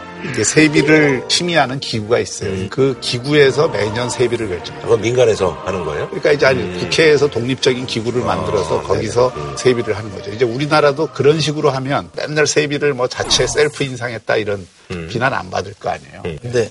[0.45, 2.51] 세비를 심의하는 기구가 있어요.
[2.51, 2.69] 음.
[2.71, 4.83] 그 기구에서 매년 세비를 결정해요.
[4.83, 6.07] 그건 민간에서 하는 거예요?
[6.09, 6.81] 그러니까 이제 아니 음.
[6.81, 9.55] 국회에서 독립적인 기구를 만들어서 아, 거기서 음.
[9.57, 10.31] 세비를 하는 거죠.
[10.31, 15.09] 이제 우리나라도 그런 식으로 하면 맨날 세비를 뭐 자체 셀프 인상했다 이런 음.
[15.11, 16.23] 비난 안 받을 거 아니에요.
[16.25, 16.39] 음.
[16.43, 16.71] 근데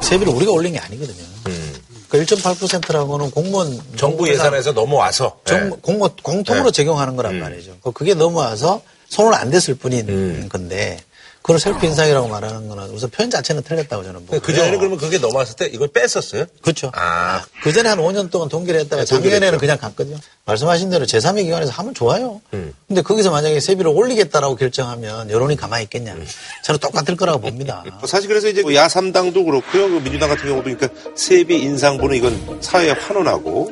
[0.00, 1.24] 세비를 우리가 올린 게 아니거든요.
[1.48, 1.74] 음.
[2.08, 5.76] 그 1.8%라고는 공무원 정부 예산에서 넘어와서 정, 네.
[5.82, 6.72] 공무원 공통으로 네.
[6.72, 7.78] 적용하는 거란 말이죠.
[7.94, 10.98] 그게 넘어와서 손을 안 댔을 뿐인 건데
[11.46, 14.40] 그걸 셀프 인상이라고 말하는 거는 우선 표현 자체는 틀렸다고 저는 보고.
[14.40, 16.46] 그 전에는 그러면 그게 넘어왔을 때 이걸 뺐었어요?
[16.60, 16.90] 그렇죠.
[16.92, 17.44] 아.
[17.62, 20.16] 그 전에 한 5년 동안 동기를 했다가 네, 작년에는 그냥 갔거든요.
[20.44, 22.40] 말씀하신 대로 제3의 기관에서 하면 좋아요.
[22.52, 22.74] 음.
[22.88, 26.14] 근데 거기서 만약에 세비를 올리겠다라고 결정하면 여론이 가만히 있겠냐.
[26.14, 26.26] 음.
[26.64, 27.84] 저는 똑같을 거라고 봅니다.
[28.08, 29.88] 사실 그래서 이제 뭐 야삼당도 그렇고요.
[29.88, 33.70] 그 민주당 같은 경우도 그러니까 세비 인상분은 이건 사회에 환원하고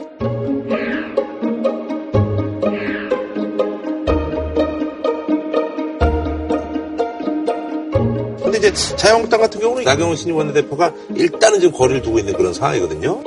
[8.66, 13.22] 이제 자유한국당 같은 경우는 나경원 신임 원내대표가 일단은 지금 거리를 두고 있는 그런 상황이거든요.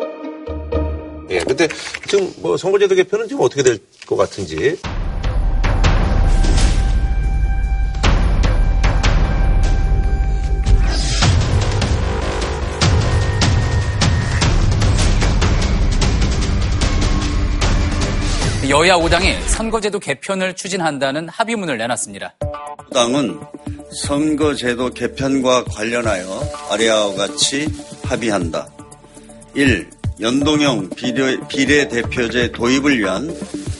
[1.30, 1.68] 예, 근데
[2.08, 4.78] 지금 뭐 선거제도 개편은 지금 어떻게 될 것 같은지.
[18.70, 22.36] 여야 5당이 선거제도 개편을 추진한다는 합의문을 내놨습니다.
[22.94, 23.40] 당은
[23.92, 27.68] 선거제도 개편과 관련하여 아래와 같이
[28.04, 28.68] 합의한다.
[29.54, 29.90] 1.
[30.20, 33.34] 연동형 비례, 비례대표제 도입을 위한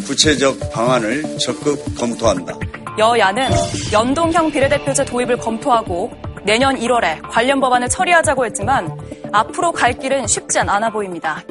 [0.06, 2.58] 구체적 방안을 적극 검토한다.
[2.98, 3.50] 여야는
[3.92, 6.12] 연동형 비례대표제 도입을 검토하고
[6.48, 8.98] 내년 1월에 관련 법안을 처리하자고 했지만
[9.34, 11.44] 앞으로 갈 길은 쉽지 않아 보입니다.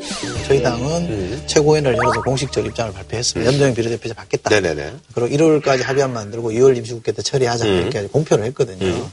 [0.47, 1.43] 저희 당은 음.
[1.47, 3.51] 최고위원회를 열어서 공식적 입장을 발표했습니다.
[3.51, 3.53] 음.
[3.53, 4.49] 연동형 비례대표제 받겠다.
[4.49, 4.95] 네네네.
[5.15, 8.09] 그리고 1월까지 합의안 만들고 2월 임시국회 때 처리하자 이렇게 음.
[8.09, 8.87] 공표를 했거든요.
[8.87, 9.13] 음.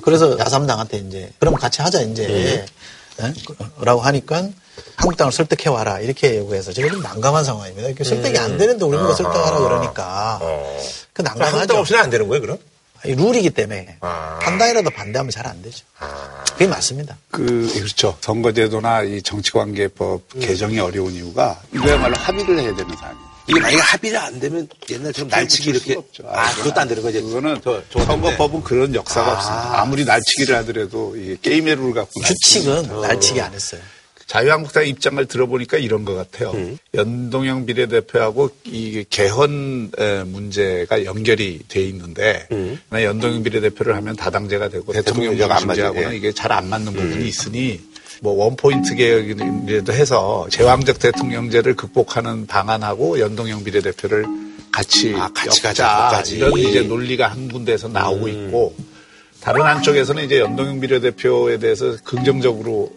[0.00, 2.64] 그래서 야삼당한테 이제 그럼 같이 하자 이제
[3.82, 4.48] 라고 하니까
[4.96, 7.88] 한국당을 설득해 와라 이렇게 요구해서 제가 좀 난감한 상황입니다.
[7.88, 9.14] 이렇게 설득이 안 되는데 우리가 음.
[9.14, 10.80] 설득하라 그러니까 어.
[11.12, 11.52] 그 난감하죠.
[11.52, 12.58] 한국당 없이는 안 되는 거예요, 그럼?
[13.04, 14.38] 룰이기 때문에 아.
[14.42, 15.84] 한 당이라도 반대하면 잘 안 되죠.
[15.98, 16.42] 아.
[16.52, 17.16] 그게 맞습니다.
[17.30, 18.16] 그 그렇죠.
[18.20, 20.40] 선거제도나 이 정치관계법 음.
[20.40, 23.34] 개정이 어려운 이유가 이거야말로 합의를 해야 되는 사안이에요.
[23.46, 27.22] 이게 만약에 합의를 안 되면 옛날처럼 날치기 이렇게 아 그것도 안 되는 거죠.
[27.22, 27.60] 그거는
[27.92, 29.34] 선거법은 그런 역사가 아.
[29.34, 29.82] 없습니다.
[29.82, 33.82] 아무리 날치기를 하더라도 이게 게임의 룰을 갖고 규칙은 날치기 안 했어요.
[34.26, 36.52] 자유한국당 입장을 들어보니까 이런 것 같아요.
[36.52, 36.78] 음.
[36.94, 39.92] 연동형 비례대표하고 이 개헌
[40.26, 42.78] 문제가 연결이 돼 있는데 음.
[42.92, 47.26] 연동형 비례대표를 하면 다당제가 되고 대통령 중재하고는 이게 잘 안 맞는 부분이 음.
[47.26, 47.80] 있으니
[48.20, 54.24] 뭐 원포인트 개혁이라도 해서 제왕적 대통령제를 극복하는 방안하고 연동형 비례대표를
[54.72, 58.30] 같이 아, 같이 가자 이런 이제 논리가 한 군데에서 나오고 음.
[58.46, 58.74] 있고
[59.40, 62.92] 다른 한쪽에서는 이제 연동형 비례대표에 대해서 긍정적으로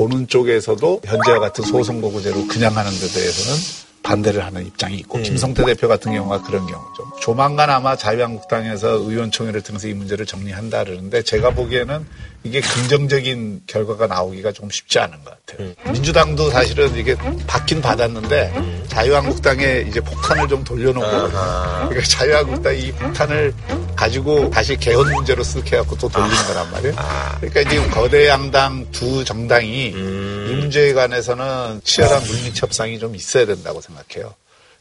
[0.00, 3.58] 보는 쪽에서도 현재와 같은 소선거구제로 그냥 하는 데 대해서는
[4.02, 5.22] 반대를 하는 입장이 있고 음.
[5.22, 7.12] 김성태 대표 같은 경우가 그런 경우죠.
[7.20, 12.06] 조만간 아마 자유한국당에서 의원총회를 통해서 이 문제를 정리한다 그러는데 제가 보기에는
[12.44, 15.68] 이게 긍정적인 결과가 나오기가 좀 쉽지 않은 것 같아요.
[15.68, 15.92] 음.
[15.92, 17.14] 민주당도 사실은 이게
[17.46, 18.84] 받긴 받았는데 음.
[18.88, 23.52] 자유한국당에 이제 폭탄을 좀 돌려놓고 그러니까 자유한국당이 이 폭탄을
[24.00, 26.46] 가지고 다시 개헌 문제로 쓱 해갖고 또 돌리는 아.
[26.46, 26.94] 거란 말이에요.
[26.96, 27.36] 아.
[27.38, 30.48] 그러니까 지금 거대 양당 두 정당이 음.
[30.50, 34.28] 이 문제에 관해서는 치열한 물밑 협상이 좀 있어야 된다고 생각해요.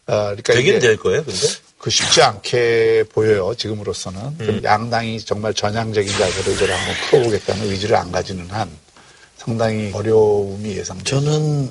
[0.07, 1.47] 어, 그러니까 되긴 될 거예요, 근데?
[1.77, 4.19] 그 쉽지 않게 보여요, 지금으로서는.
[4.39, 4.61] 음.
[4.63, 8.69] 양당이 정말 전향적인 자세로 이걸 한번 풀어보겠다는 의지를 안 가지는 한
[9.37, 11.03] 상당히 어려움이 예상돼요.
[11.03, 11.69] 저는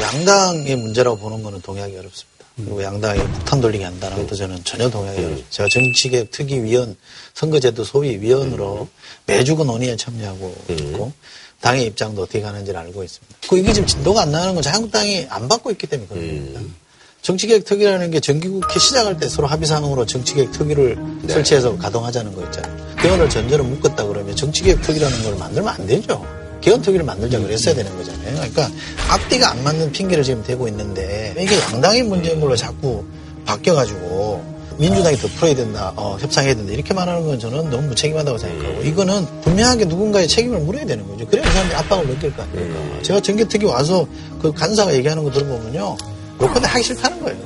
[0.00, 2.39] 양당의 문제라고 보는 거는 동의하기 어렵습니다.
[2.64, 5.24] 그리고 양당이 폭탄 돌리게 한다는 것도 저는 전혀 동의하기 음.
[5.24, 5.50] 어렵습니다.
[5.50, 6.96] 제가 정치개혁 특위위원,
[7.34, 8.88] 선거제도 소위 위원으로 음.
[9.26, 10.78] 매주 그 논의에 참여하고 음.
[10.78, 11.12] 있고
[11.60, 13.36] 당의 입장도 어떻게 가는지를 알고 있습니다.
[13.48, 16.60] 그 이게 지금 진도가 안 나는 건 자유한국당이 안 받고 있기 때문에 그렇습니다.
[16.60, 16.74] 음.
[17.22, 21.34] 정치개혁 특위라는 게 정기국회 시작할 때 서로 합의사항으로 정치개혁 특위를 네.
[21.34, 22.96] 설치해서 가동하자는 거 있잖아요.
[22.96, 26.24] 개헌을 전제로 묶었다 그러면 정치개혁 특위라는 걸 만들면 안 되죠.
[26.60, 28.34] 개헌 특위를 만들자 그랬어야 되는 거잖아요.
[28.34, 28.70] 그러니까
[29.08, 33.04] 앞뒤가 안 맞는 핑계를 지금 대고 있는데 이게 양당의 문제인 걸로 자꾸
[33.46, 38.82] 바뀌어가지고 민주당이 더 풀어야 된다, 어, 협상해야 된다 이렇게 말하는 건 저는 너무 무책임하다고 생각하고
[38.82, 41.26] 이거는 분명하게 누군가의 책임을 물어야 되는 거죠.
[41.26, 42.80] 그래야 그 사람들이 압박을 느낄 거 아닙니까.
[42.80, 43.00] 음.
[43.02, 44.06] 제가 정기특위 와서
[44.40, 45.96] 그 간사가 얘기하는 거 들어보면요.
[46.40, 47.38] 요컨대 하기 싫다는 거예요.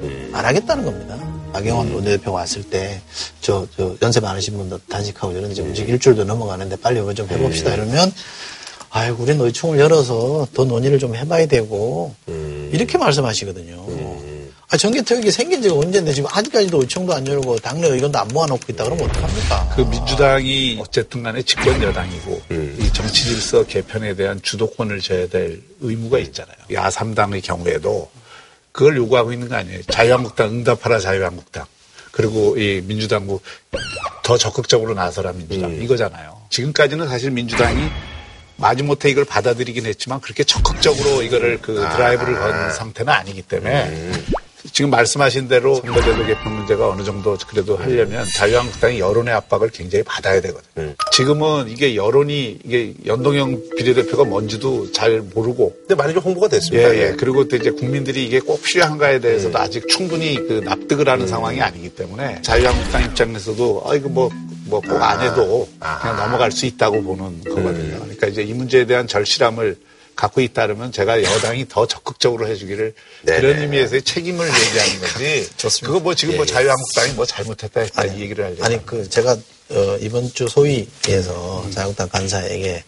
[0.00, 0.30] 음.
[0.32, 1.18] 안 하겠다는 겁니다.
[1.52, 3.00] 나경원 원내대표 왔을 때,
[3.40, 7.74] 저, 저, 연세 많으신 분들 단식하고 이런데 음식 일주일도 넘어가는데 빨리 이거 좀 해봅시다.
[7.74, 8.12] 이러면,
[8.90, 12.14] 아이고, 우리 노총을 열어서 더 논의를 좀 해봐야 되고,
[12.72, 13.88] 이렇게 말씀하시거든요.
[14.70, 18.84] 아, 정기특위 생긴 지가 언제인데 지금 아직까지도 의총도 안 열고 당내 의견도 안 모아놓고 있다
[18.84, 19.72] 그러면 어떡합니까?
[19.74, 22.76] 그 민주당이 어쨌든 간에 집권 여당이고 음.
[22.78, 26.54] 이 정치 질서 개편에 대한 주도권을 져야 될 의무가 있잖아요.
[26.70, 28.10] 야삼당의 경우에도
[28.72, 29.80] 그걸 요구하고 있는 거 아니에요.
[29.84, 31.64] 자유한국당 응답하라 자유한국당.
[32.10, 33.40] 그리고 이 민주당도
[34.22, 35.82] 더 적극적으로 나서라 민주당 음.
[35.82, 36.42] 이거잖아요.
[36.50, 37.88] 지금까지는 사실 민주당이
[38.58, 41.96] 마지못해 이걸 받아들이긴 했지만 그렇게 적극적으로 이거를 그 아.
[41.96, 42.40] 드라이브를 아.
[42.40, 44.24] 건 상태는 아니기 때문에 음.
[44.72, 50.40] 지금 말씀하신 대로 선거제도 개편 문제가 어느 정도 그래도 하려면 자유한국당이 여론의 압박을 굉장히 받아야
[50.40, 50.62] 되거든요.
[50.78, 50.94] 음.
[51.12, 55.74] 지금은 이게 여론이 이게 연동형 비례대표가 뭔지도 잘 모르고.
[55.80, 56.94] 근데 많이 좀 홍보가 됐습니다.
[56.94, 57.12] 예, 예.
[57.16, 59.62] 그리고 또 이제 국민들이 이게 꼭 필요한가에 대해서도 음.
[59.62, 61.28] 아직 충분히 그 납득을 하는 음.
[61.28, 64.30] 상황이 아니기 때문에 자유한국당 입장에서도 아 이거 뭐
[64.68, 65.98] 뭐꼭안 해도 아.
[65.98, 67.96] 그냥 넘어갈 수 있다고 보는 거거든요.
[67.96, 68.00] 음.
[68.00, 69.76] 그러니까 이제 이 문제에 대한 절실함을
[70.18, 73.40] 갖고 있다면 제가 여당이 더 적극적으로 해주기를 네네.
[73.40, 75.48] 그런 의미에서의 책임을 얘기하는 거지.
[75.56, 75.86] 좋습니다.
[75.86, 78.64] 그거 뭐 지금 뭐 예, 뭐 자유한국당이 뭐 잘못했다 했다 아니, 이 얘기를 하려고.
[78.64, 79.36] 아니 그 제가
[79.70, 81.70] 어, 이번 주 소위에서 음.
[81.70, 82.82] 자유한국당 간사에게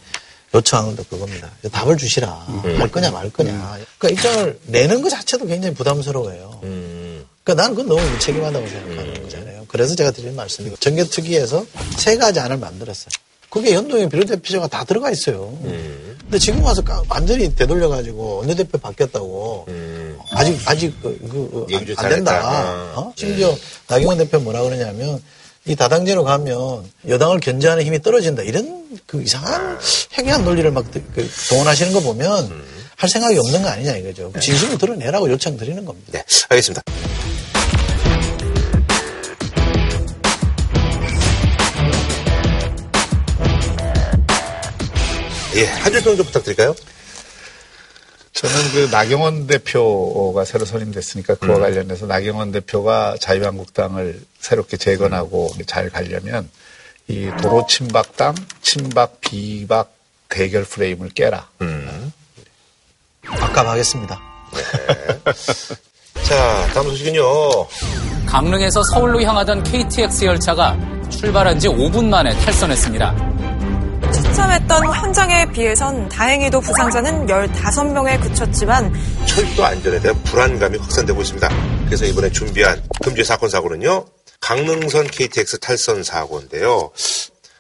[0.53, 1.53] 요청한 것도 그겁니다.
[1.71, 2.47] 답을 주시라.
[2.49, 2.81] 음.
[2.81, 3.53] 할 거냐 말 거냐.
[3.53, 3.85] 음.
[3.99, 6.61] 그러니까 입장을 내는 것 자체도 굉장히 부담스러워요.
[6.65, 7.00] 음.
[7.45, 9.23] 그러니까 나는 그건 너무 무책임하다고 생각하는 음.
[9.23, 9.65] 거잖아요.
[9.69, 11.65] 그래서 제가 드린 말씀이고 정계특위에서
[11.97, 13.11] 세 가지 안을 만들었어요.
[13.49, 15.59] 그게 연동형 비례대표제가 다 들어가 있어요.
[15.65, 16.17] 음.
[16.21, 20.19] 근데 지금 와서 완전히 되돌려가지고 원내대표 바뀌었다고 음.
[20.31, 22.93] 아직 아직 그, 그, 안, 안 된다.
[22.95, 23.13] 어?
[23.17, 23.61] 심지어 네.
[23.89, 25.21] 나경원 대표 뭐라 그러냐면
[25.67, 28.43] 이 다당제로 가면 여당을 견제하는 힘이 떨어진다.
[28.45, 29.79] 이런 그 이상한
[30.13, 32.65] 해괴한 논리를 막 그, 동원하시는 거 보면 음.
[32.97, 34.33] 할 생각이 없는 거 아니냐 이거죠.
[34.41, 36.13] 진심을 드러내라고 요청 드리는 겁니다.
[36.13, 36.83] 네, 알겠습니다.
[45.57, 46.75] 예, 한 줄 평 좀 부탁드릴까요?
[48.33, 51.61] 저는 그 나경원 대표가 새로 선임됐으니까 그와 음.
[51.63, 55.65] 관련해서 나경원 대표가 자유한국당을 새롭게 재건하고 음.
[55.67, 56.49] 잘 가려면
[57.09, 59.93] 이 도로 침박당, 침박, 비박
[60.29, 61.49] 대결 프레임을 깨라.
[61.61, 62.13] 음.
[63.27, 64.21] 아깝하겠습니다.
[64.53, 65.33] 네.
[66.23, 67.23] 자, 다음 소식은요.
[68.27, 70.79] 강릉에서 서울로 향하던 KTX 열차가
[71.11, 73.30] 출발한 지 5분 만에 탈선했습니다.
[74.31, 78.95] 추첨했던 현장에 비해선 다행히도 부상자는 15명에 그쳤지만
[79.27, 81.49] 철도 안전에 대한 불안감이 확산되고 있습니다.
[81.87, 84.05] 그래서 이번에 준비한 금지 사건 사고는요.
[84.41, 86.91] 강릉선 KTX 탈선 사고인데요.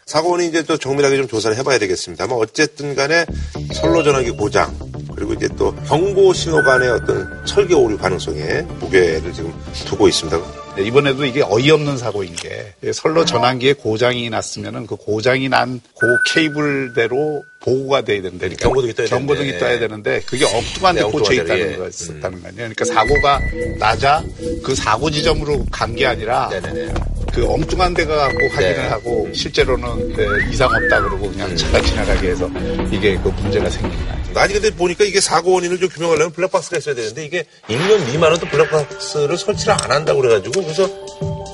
[0.06, 3.26] 사고는 이제 또 정밀하게 좀 조사를 해봐야 되겠습니다만 어쨌든 간에
[3.74, 4.72] 선로 전화기 고장
[5.16, 9.52] 그리고 이제 또 경고 신호 간의 어떤 설계 오류 가능성에 무게를 지금
[9.86, 10.38] 두고 있습니다.
[10.76, 17.44] 네, 이번에도 이게 어이없는 사고인 게 선로 전환기에 고장이 났으면은 그 고장이 난 그 케이블대로
[17.60, 21.76] 보고가 돼야 되는데 그러니까 경고등이 떠야 경고등이 떠야 되는데 그게 엉뚱한 데 네, 꽂혀 있다는
[21.78, 22.42] 거였었다는 음.
[22.42, 22.54] 거예요.
[22.56, 23.40] 그러니까 사고가
[23.78, 24.24] 나자
[24.62, 26.94] 그 사고 지점으로 간 게 아니라 네네네.
[27.34, 28.88] 그 엉뚱한 데가 갖고 확인을 네.
[28.88, 31.56] 하고 실제로는 그 이상 없다 그러고 그냥 음.
[31.56, 32.48] 차가 지나가게 해서
[32.90, 34.20] 이게 그 문제가 생긴 거예요.
[34.36, 38.46] 아니 근데 보니까 이게 사고 원인을 좀 규명하려면 블랙박스가 있어야 되는데 이게 2년 미만은 또
[38.46, 40.88] 블랙박스를 설치를 안 한다고 그래가지고 그래서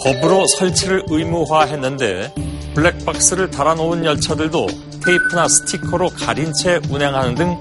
[0.05, 2.35] 법으로 설치를 의무화했는데
[2.75, 4.67] 블랙박스를 달아놓은 열차들도
[5.05, 7.59] 테이프나 스티커로 가린 채 운행하는 등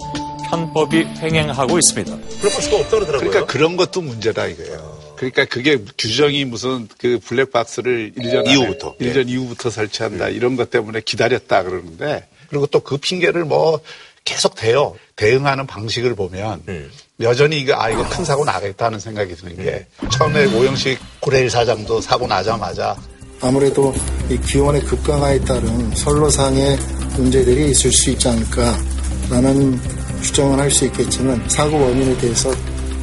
[0.49, 2.17] 편법이 횡행하고 있습니다.
[2.41, 3.29] 블랙박스가 없다고 그러더라고요.
[3.29, 4.95] 그러니까 그런 것도 문제다 이거예요.
[5.15, 9.31] 그러니까 그게 규정이 무슨 그 블랙박스를 1년 이후부터 1년 예.
[9.31, 10.33] 이후부터 설치한다 음.
[10.33, 13.79] 이런 것 때문에 기다렸다 그러는데 그리고 또 그 핑계를 뭐
[14.25, 14.95] 계속 돼요.
[15.15, 16.91] 대응하는 방식을 보면 음.
[17.21, 20.09] 여전히 이거 아 이거 큰 사고 나겠다 하는 생각이 드는 게 음.
[20.09, 22.95] 처음에 오영식 고레일 사장도 사고 나자마자
[23.41, 23.93] 아무래도
[24.29, 26.77] 이 기온의 급강하에 따른 선로상의
[27.17, 29.79] 문제들이 있을 수 있지 않을까라는
[30.21, 32.51] 추정을 할 수 있겠지만 사고 원인에 대해서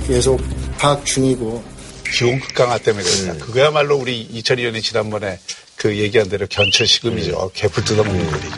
[0.06, 0.40] 계속
[0.78, 1.62] 파악 중이고
[2.12, 3.32] 기온 급강하 때문에 그렇다.
[3.32, 3.38] 음.
[3.38, 5.38] 그거야말로 우리 2002년에 지난번에
[5.76, 7.44] 그 얘기한 대로 견처 시금이죠.
[7.44, 7.48] 음.
[7.54, 8.50] 개풀 뜯어먹는 거리죠.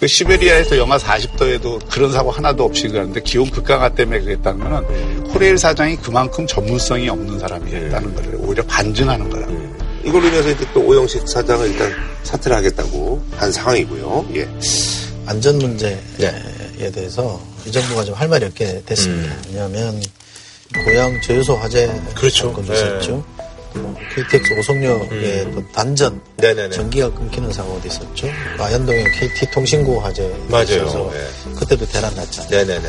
[0.00, 5.56] 그 시베리아에서 영하 40도에도 그런 사고 하나도 없이 그러는데 기온 급강하 때문에 그랬다는 거는 코레일
[5.56, 8.22] 사장이 그만큼 전문성이 없는 사람이었다는 네.
[8.22, 9.52] 거를 오히려 반증하는 거라고.
[9.52, 9.70] 네.
[10.04, 11.92] 이걸로 인해서 이제 또 오영식 사장을 일단
[12.24, 14.26] 사퇴를 하겠다고 한 상황이고요.
[14.36, 14.48] 예.
[15.24, 16.92] 안전 문제에 네.
[16.92, 19.32] 대해서 이 정부가 좀 할 말이 없게 됐습니다.
[19.32, 19.42] 음.
[19.48, 20.02] 왜냐하면
[20.84, 22.48] 고향 저유소 화재 그렇죠.
[22.50, 23.24] 사건도 있었죠.
[23.35, 23.35] 네.
[23.76, 25.52] 뭐 KTX 오송역에 음.
[25.54, 26.70] 또 단전 네네네.
[26.70, 28.28] 전기가 끊기는 사고도 있었죠.
[28.58, 31.12] 아현동에 KT 통신구 화재 맞아요.
[31.12, 31.54] 네.
[31.54, 32.50] 그때도 대란 났잖아요.
[32.50, 32.88] 네네네.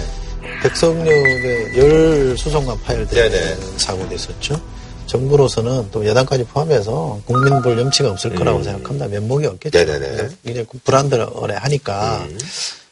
[0.63, 4.59] 백석역에 열 수송관 파열되는 사고도 있었죠.
[5.07, 8.63] 정부로서는 또 여당까지 포함해서 국민 볼 염치가 없을 거라고 음.
[8.63, 9.07] 생각합니다.
[9.07, 9.77] 면목이 없겠죠.
[9.77, 10.29] 네네네.
[10.43, 12.37] 굉장히 불안들어래 하니까 음.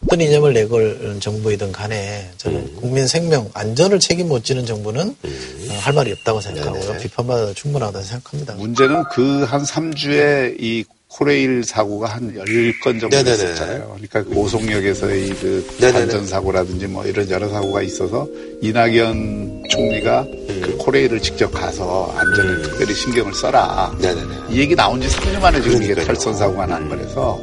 [0.05, 2.77] 어떤 이념을 내걸 정부이든 간에 저는 음.
[2.79, 5.67] 국민 생명 안전을 책임 못 지는 정부는 음.
[5.69, 6.97] 어, 할 말이 없다고 생각하고요.
[6.99, 8.53] 비판받아도 충분하다고 생각합니다.
[8.55, 13.35] 문제는 그 한 3주에 이 코레일 사고가 한 10건 정도 네네네.
[13.35, 13.91] 있었잖아요.
[13.95, 18.27] 그러니까 그 오송역에서의 그 단전 사고라든지 뭐 이런 여러 사고가 있어서
[18.61, 20.61] 이낙연 총리가 음.
[20.63, 22.61] 그 코레일을 직접 가서 안전에 음.
[22.63, 23.95] 특별히 신경을 써라.
[24.01, 24.27] 네네네.
[24.49, 27.39] 이 얘기 나온 지 3년 만에 지금 이게 탈선 사고가 난 거라서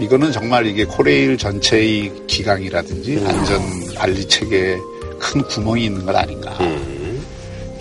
[0.00, 3.26] 이거는 정말 이게 코레일 전체의 기강이라든지 음.
[3.26, 4.76] 안전 관리 체계에
[5.18, 6.58] 큰 구멍이 있는 것 아닌가.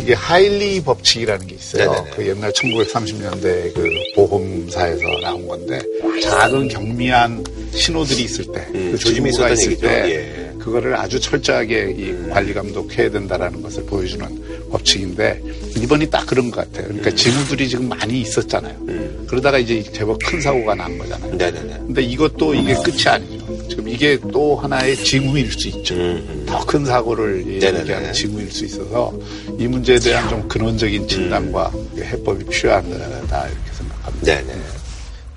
[0.03, 0.05] 음.
[0.05, 1.91] 이게 하일리 법칙이라는 게 있어요.
[1.91, 2.11] 네네네.
[2.15, 5.81] 그 옛날 1930년대 그 보험사에서 나온 건데
[6.21, 9.81] 작은 경미한 신호들이 있을 때, 음, 그 조짐이 있을 얘기죠.
[9.81, 10.53] 때, 예.
[10.59, 12.29] 그거를 아주 철저하게 이 음.
[12.31, 14.25] 관리 감독해야 된다라는 것을 보여주는
[14.69, 15.41] 법칙인데
[15.77, 16.87] 이번이 딱 그런 것 같아요.
[16.87, 17.15] 그러니까 음.
[17.15, 18.75] 징후들이 지금 많이 있었잖아요.
[18.87, 19.25] 음.
[19.27, 21.35] 그러다가 이제 제법 큰 사고가 난 거잖아요.
[21.35, 21.73] 네네네.
[21.87, 23.42] 근데 이것도 이게 끝이 아니죠.
[23.69, 25.95] 지금 이게 또 하나의 징후일 수 있죠.
[25.95, 26.26] 음.
[26.30, 26.45] 음.
[26.47, 29.13] 더큰 사고를 얘기하는 징후일 수 있어서
[29.60, 34.26] 이 문제에 대한 좀 근원적인 진단과 해법이 필요하다 이렇게 생각합니다.
[34.26, 34.62] 네네.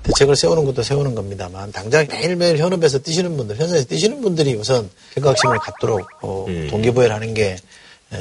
[0.03, 5.59] 대책을 세우는 것도 세우는 겁니다만 당장 매일매일 현업에서 뛰시는 분들, 현장에서 뛰시는 분들이 우선 경각심을
[5.59, 6.67] 갖도록 어, 음.
[6.69, 7.57] 동기부여를 하는 게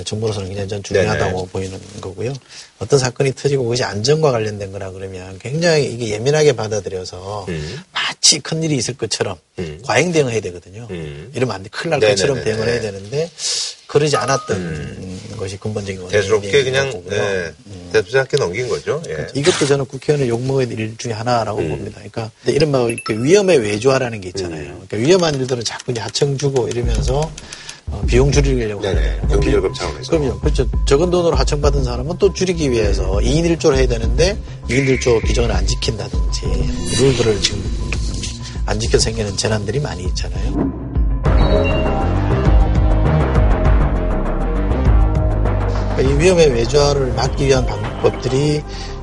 [0.05, 1.49] 정부로서는 굉장히 전 중요하다고 네네.
[1.53, 2.33] 보이는 거고요.
[2.79, 7.81] 어떤 사건이 터지고 그것이 안전과 관련된 거라 그러면 굉장히 이게 예민하게 받아들여서 음.
[7.93, 9.81] 마치 큰 일이 있을 것처럼 음.
[9.85, 10.89] 과잉 대응을 해야 되거든요.
[10.91, 11.31] 음.
[11.35, 11.69] 이러면 안 돼.
[11.71, 13.31] 큰일 날 것처럼 대응을 해야 되는데
[13.87, 15.21] 그러지 않았던 음.
[15.37, 17.53] 것이 근본적인 원인이 대수롭게 그냥 네.
[17.67, 17.91] 음.
[17.93, 19.01] 대수롭게 넘긴 거죠.
[19.09, 19.15] 예.
[19.15, 19.39] 그렇죠.
[19.39, 21.69] 이것도 저는 국회의원의 욕먹을 일 중에 하나라고 음.
[21.69, 22.01] 봅니다.
[22.01, 24.83] 그러니까 이른바 위험의 외주화라는 게 있잖아요.
[24.89, 27.33] 그러니까 위험한 일들은 자꾸 이제 하청 주고 이러면서 어,
[28.07, 29.21] 비용 줄이려고 네네.
[29.29, 30.11] 경비절급 차원에서.
[30.11, 30.41] 그럼요.
[30.41, 30.67] 그렇죠.
[30.87, 34.37] 적은 돈으로 하청받은 사람은 또 줄이기 위해서 2인 1조를 해야 되는데
[34.69, 36.47] 2인 1조 기준을 안 지킨다든지
[37.01, 37.63] 룰들을 지금
[38.67, 40.87] 안 지켜 생기는 재난들이 많이 있잖아요.
[45.99, 48.63] 이 위험의 외좌를 막기 위한 방법들이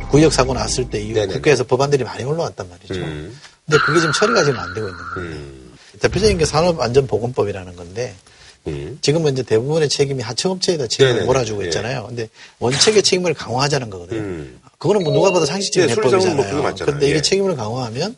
[0.09, 2.93] 구역 사고 났을 때 국회에서 법안들이 많이 올라왔단 말이죠.
[2.95, 3.35] 음.
[3.65, 5.29] 근데 그게 지금 처리가 지금 안 되고 있는 거예요.
[5.29, 5.73] 음.
[5.99, 8.13] 대표적인 게 산업안전보건법이라는 건데
[8.67, 8.97] 음.
[9.01, 11.25] 지금은 이제 대부분의 책임이 하청업체에다 책임을 네네.
[11.25, 11.67] 몰아주고 예.
[11.67, 12.05] 있잖아요.
[12.07, 14.19] 근데 원칙의 책임을 강화하자는 거거든요.
[14.19, 14.59] 음.
[14.77, 16.61] 그거는 뭐 누가 봐도 상식적인 네, 해법이잖아요.
[16.61, 17.21] 뭐 그런데 이게 예.
[17.21, 18.15] 책임을 강화하면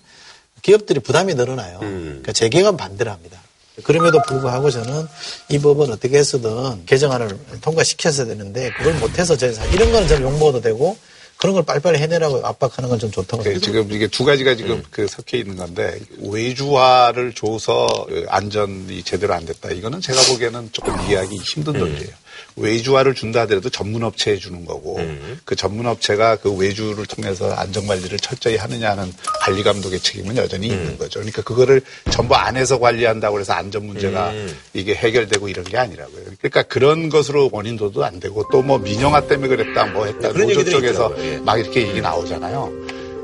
[0.61, 1.79] 기업들이 부담이 늘어나요.
[1.81, 2.03] 음.
[2.05, 3.39] 그러니까 재개관 반대를 합니다.
[3.83, 5.05] 그럼에도 불구하고 저는
[5.49, 10.97] 이 법은 어떻게 해서든 개정안을 통과시켰어야 되는데 그걸 못해서 저희 이런 거는 저는 욕먹어도 되고
[11.45, 14.83] 그런 걸 빨리빨리 해내라고 압박하는 건 좀 좋다고 네, 지금 이게 두 가지가 지금 음.
[14.89, 19.69] 그 섞여 있는 건데 외주화를 줘서 안전이 제대로 안 됐다.
[19.71, 21.79] 이거는 제가 보기에는 조금 이해하기 힘든 음.
[21.81, 22.24] 논리예요.
[22.57, 25.39] 외주화를 준다 하더라도 전문업체에 주는 거고 음.
[25.45, 29.11] 그 전문업체가 그 외주를 통해서 안전관리를 철저히 하느냐는
[29.41, 30.73] 관리 감독의 책임은 여전히 음.
[30.73, 31.19] 있는 거죠.
[31.19, 31.81] 그러니까 그거를
[32.11, 34.53] 전부 안에서 관리한다고 해서 안전 문제가 음.
[34.73, 36.23] 이게 해결되고 이런 게 아니라고요.
[36.39, 41.13] 그러니까 그런 것으로 원인도도 안 되고 또 뭐 민영화 때문에 그랬다 뭐 했다 노조 쪽에서
[41.19, 41.37] 예.
[41.37, 42.71] 막 이렇게 얘기 나오잖아요.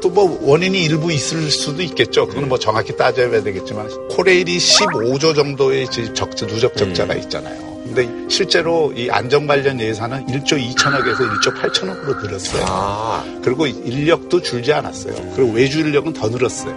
[0.01, 2.27] 또뭐 원인이 일부 있을 수도 있겠죠.
[2.27, 7.19] 그건 뭐 정확히 따져야 되겠지만 코레일이 15조 정도의 적자 누적 적자가 음.
[7.19, 7.70] 있잖아요.
[7.93, 12.63] 근데 실제로 이 안전 관련 예산은 1조 2천억에서 1조 8천억으로 늘었어요.
[12.67, 13.25] 아.
[13.43, 15.15] 그리고 인력도 줄지 않았어요.
[15.35, 16.73] 그리고 외주 인력은 더 늘었어요.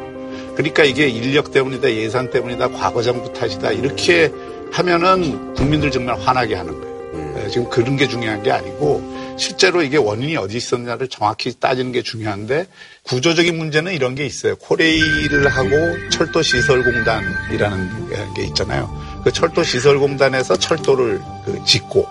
[0.56, 4.32] 그러니까 이게 인력 때문이다, 예산 때문이다, 과거 정부 탓이다 이렇게
[4.72, 6.94] 하면은 국민들 정말 화나게 하는 거예요.
[7.14, 7.32] 음.
[7.36, 12.02] 네, 지금 그런 게 중요한 게 아니고 실제로 이게 원인이 어디 있었냐를 정확히 따지는 게
[12.02, 12.66] 중요한데
[13.04, 14.56] 구조적인 문제는 이런 게 있어요.
[14.56, 15.70] 코레일을 하고
[16.10, 19.13] 철도시설공단이라는 게 있잖아요.
[19.24, 22.06] 그 철도시설공단에서 철도를 그 짓고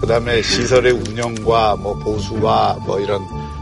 [0.00, 3.20] 그 다음에 시설의 운영과 뭐 보수와 뭐 이런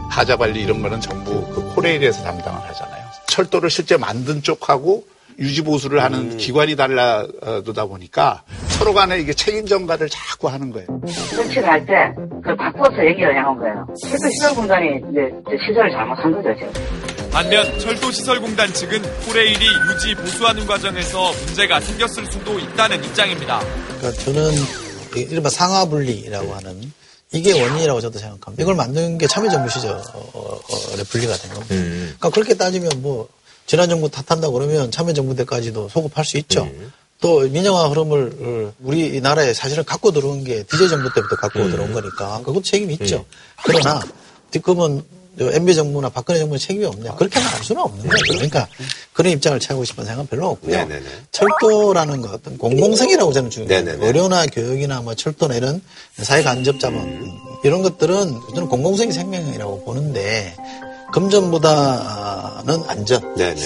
[0.09, 3.03] 하자 관리 이런 거는 전부 그 코레일에서 담당을 하잖아요.
[3.27, 5.03] 철도를 실제 만든 쪽하고
[5.39, 6.37] 유지 보수를 하는 음.
[6.37, 10.87] 기관이 달라두다 보니까 서로 간에 이게 책임 전가를 자꾸 하는 거예요.
[11.35, 13.87] 정치를 할때 그걸 바꿔서 얘기를 해놓은 거예요.
[14.03, 15.31] 철도 시설공단이 이제
[15.65, 17.10] 시설을 잘못한 거죠, 지금.
[17.31, 23.59] 반면 철도시설공단 측은 코레일이 유지 보수하는 과정에서 문제가 생겼을 수도 있다는 입장입니다.
[23.99, 24.53] 그러니까 저는
[25.15, 26.91] 이른바 상하분리라고 하는
[27.31, 28.61] 이게 원인이라고 저도 생각합니다.
[28.61, 29.97] 이걸 만든 게 참여정부 시절에
[31.09, 31.75] 분리가 된 겁니다.
[31.75, 32.15] 음.
[32.19, 33.29] 그러니까 그렇게 따지면 뭐
[33.65, 36.63] 지난 정부 탓한다 그러면 참여정부 때까지도 소급할 수 있죠.
[36.63, 36.91] 음.
[37.21, 41.71] 또 민영화 흐름을 우리나라에 사실은 갖고 들어온 게 디제 정부 때부터 갖고 음.
[41.71, 43.17] 들어온 거니까 그것도 책임이 있죠.
[43.17, 43.23] 음.
[43.63, 44.01] 그러나
[44.61, 45.05] 그러면
[45.39, 48.23] MB 정부나 박근혜 정부의 책임이 없냐 그렇게 말할 수는 없는 거예요.
[48.29, 48.67] 그러니까
[49.13, 50.75] 그런 입장을 취하고 싶은 생각은 별로 없고요.
[50.75, 51.05] 네네네.
[51.31, 53.97] 철도라는 것 어떤 공공성이라고 저는 중요해요.
[54.05, 55.81] 의료나 교육이나 뭐 철도나 이런
[56.17, 57.31] 사회 간접 자본
[57.63, 60.55] 이런 것들은 저는 공공성이 생명이라고 보는데
[61.13, 63.35] 금전보다는 안전.
[63.35, 63.61] 네네.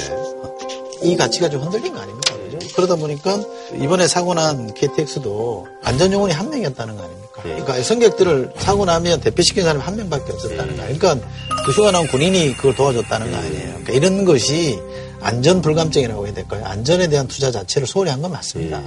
[1.03, 2.35] 이 가치가 좀 흔들린 거 아닙니까?
[2.37, 2.67] 그죠?
[2.75, 3.39] 그러다 보니까
[3.81, 7.24] 이번에 사고 난 KTX도 안전 요원이 한 명이었다는 거 아닙니까?
[7.51, 10.97] 그러니까 승객들을 사고 나면 대피시킨 사람이 한 명밖에 없었다는 거예요.
[10.97, 11.27] 그러니까
[11.65, 13.67] 그 휴가 나온 군인이 그걸 도와줬다는 거 아니에요.
[13.83, 14.79] 그러니까 이런 것이
[15.21, 16.63] 안전 불감증이라고 해야 될까요?
[16.65, 18.81] 안전에 대한 투자 자체를 소홀히 한 건 맞습니다.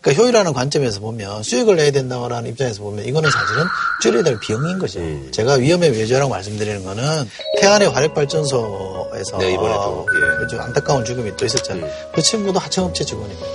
[0.00, 3.64] 그러니까 효율하는 관점에서 보면 수익을 내야 된다는 입장에서 보면 이거는 사실은
[4.02, 4.98] 줄여야 될 비용인 거죠.
[5.00, 5.28] 음.
[5.30, 7.28] 제가 위험의 외주라고 말씀드리는 거는
[7.60, 10.06] 태안의 화력발전소에서 네, 이번에도
[10.54, 10.58] 예.
[10.58, 11.84] 안타까운 죽음이 또 있었잖아요.
[11.84, 11.90] 음.
[12.14, 13.46] 그 친구도 하청업체 직원입니다.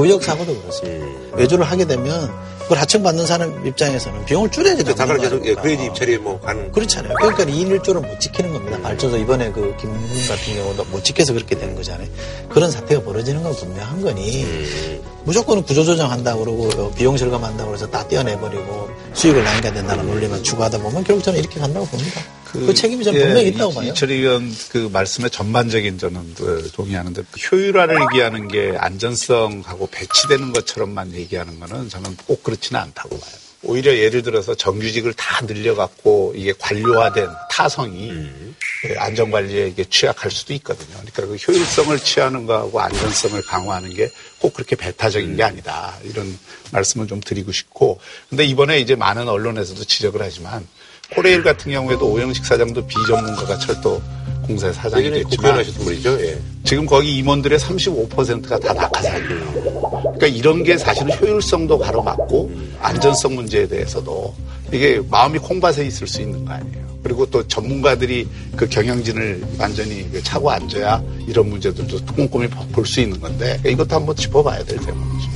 [0.00, 1.04] 구역 사고도 그렇습니다.
[1.04, 1.32] 음.
[1.34, 2.32] 외주를 하게 되면
[2.62, 5.18] 그걸 하청받는 사람 입장에서는 비용을 줄여야 되는 거죠.
[5.20, 6.72] 계속 예, 그래야지 입찰이 뭐 가는.
[6.72, 7.14] 그렇잖아요.
[7.18, 8.78] 그러니까 2인 1조를 못 지키는 겁니다.
[8.78, 8.82] 음.
[8.82, 12.08] 발전소 이번에 그 김문 같은 경우도 못 지켜서 그렇게 되는 거잖아요.
[12.48, 15.02] 그런 사태가 벌어지는 건 분명한 거니 음.
[15.24, 21.22] 무조건 구조조정한다 그러고 비용 절감한다고 해서 다 떼어내버리고 수익을 남겨야 된다는 논리만 추구하다 보면 결국
[21.22, 22.20] 저는 이렇게 간다고 봅니다.
[22.44, 23.88] 그, 그 책임이 저는 예, 분명히 있다고 봐요.
[23.90, 31.12] 이철 의원 그 말씀에 전반적인 저는 그 동의하는데 그 효율화를 얘기하는 게 안전성하고 배치되는 것처럼만
[31.14, 33.32] 얘기하는 거는 저는 꼭 그렇지는 않다고 봐요.
[33.62, 38.56] 오히려 예를 들어서 정규직을 다 늘려갖고 이게 관료화된 타성이 음.
[38.96, 40.96] 안전관리에 이게 취약할 수도 있거든요.
[41.12, 44.08] 그러니까 그 효율성을 취하는 거하고 안전성을 강화하는 게
[44.40, 45.94] 꼭 그렇게 배타적인 게 아니다.
[46.02, 46.36] 이런
[46.72, 48.00] 말씀을 좀 드리고 싶고.
[48.30, 50.66] 근데 이번에 이제 많은 언론에서도 지적을 하지만
[51.14, 54.02] 코레일 같은 경우에도 오영식 사장도 비전문가가 철도
[54.50, 56.20] 공사 사장이 됐지만 하셨던 분이죠.
[56.22, 56.38] 예.
[56.64, 59.80] 지금 거기 임원들의 35%가 다 낙하산이에요.
[60.02, 64.34] 그러니까 이런 게 사실은 효율성도 가로막고 안전성 문제에 대해서도
[64.72, 66.90] 이게 마음이 콩밭에 있을 수 있는 거 아니에요.
[67.02, 73.20] 그리고 또 전문가들이 그 경영진을 완전히 그 차고 앉아야 이런 문제들도 꼼꼼히 볼 수 있는
[73.20, 75.30] 건데 이것도 한번 짚어봐야 될 대목이죠.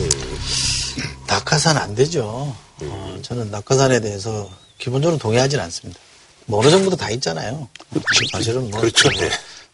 [1.28, 2.54] 낙하산 안 되죠.
[2.82, 6.00] 어, 저는 낙하산에 대해서 기본적으로 동의하지는 않습니다.
[6.46, 7.68] 뭐 어느 정도 다 있잖아요.
[8.32, 8.80] 사실은 뭐.
[8.80, 9.08] 그렇죠.
[9.10, 9.30] 네.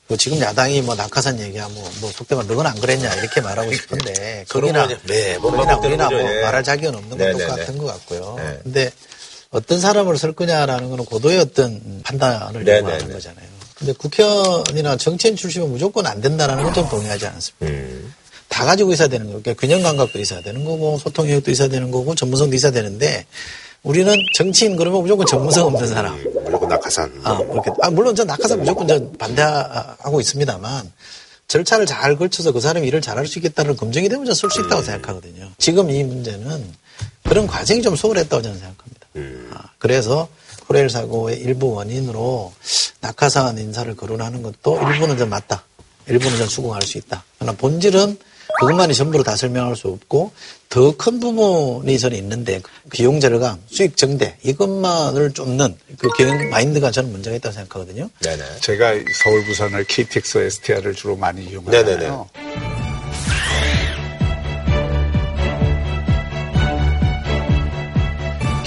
[0.07, 4.45] 뭐 지금 야당이 뭐 낙하산 얘기하면 뭐 속된 말 너는 안 그랬냐 이렇게 말하고 싶은데
[4.49, 6.43] 거기나 네, 거기나 우리나 뭐 예.
[6.43, 7.79] 말할 자격은 없는 건 네, 네, 똑같은 네.
[7.81, 8.35] 것 같고요.
[8.39, 8.59] 네.
[8.64, 8.91] 근데
[9.51, 13.47] 어떤 사람을 쓸 거냐라는 거는 고도의 어떤 판단을 네, 요구하는 네, 거잖아요.
[13.77, 17.66] 근데 국회의원이나 정치인 출신은 무조건 안 된다라는 건 좀 동의하지 않습니다.
[17.66, 18.12] 음.
[18.49, 21.93] 다 가지고 있어야 되는 거고 그러니까 균형 감각도 있어야 되는 거고 소통 능력도 있어야 되는
[21.93, 23.27] 거고 전문성도 있어야 되는데
[23.83, 26.16] 우리는 정치인 그러면 무조건 전문성 없는 사람.
[26.45, 27.20] 무조건 낙하산.
[27.24, 27.70] 아, 그렇게.
[27.81, 30.93] 아, 물론 전 낙하산 무조건 전 반대하고 있습니다만
[31.49, 34.83] 절차를 잘 걸쳐서 그 사람이 일을 잘할 수 있겠다는 검증이 되면 저는 쓸 수 있다고
[34.83, 35.51] 생각하거든요.
[35.59, 36.64] 지금 이 문제는
[37.24, 39.07] 그런 과정이 좀 소홀했다고 저는 생각합니다.
[39.16, 39.51] 음.
[39.55, 40.28] 아, 그래서
[40.68, 42.53] 코레일 사고의 일부 원인으로
[43.01, 45.64] 낙하산 인사를 거론하는 것도 일부는 좀 맞다.
[46.07, 47.24] 일부는 좀 수긍할 수 있다.
[47.39, 48.18] 그러나 본질은
[48.61, 50.33] 그것만이 전부로 다 설명할 수 없고
[50.69, 57.11] 더 큰 부분이 저는 있는데 비용 절감, 수익 증대 이것만을 쫓는 그 경영 마인드가 저는
[57.11, 58.11] 문제가 있다고 생각하거든요.
[58.21, 58.45] 네네.
[58.61, 58.93] 제가
[59.23, 62.29] 서울 부산을 KTX, STR을 주로 많이 이용하잖아요.
[62.37, 62.80] 네네네.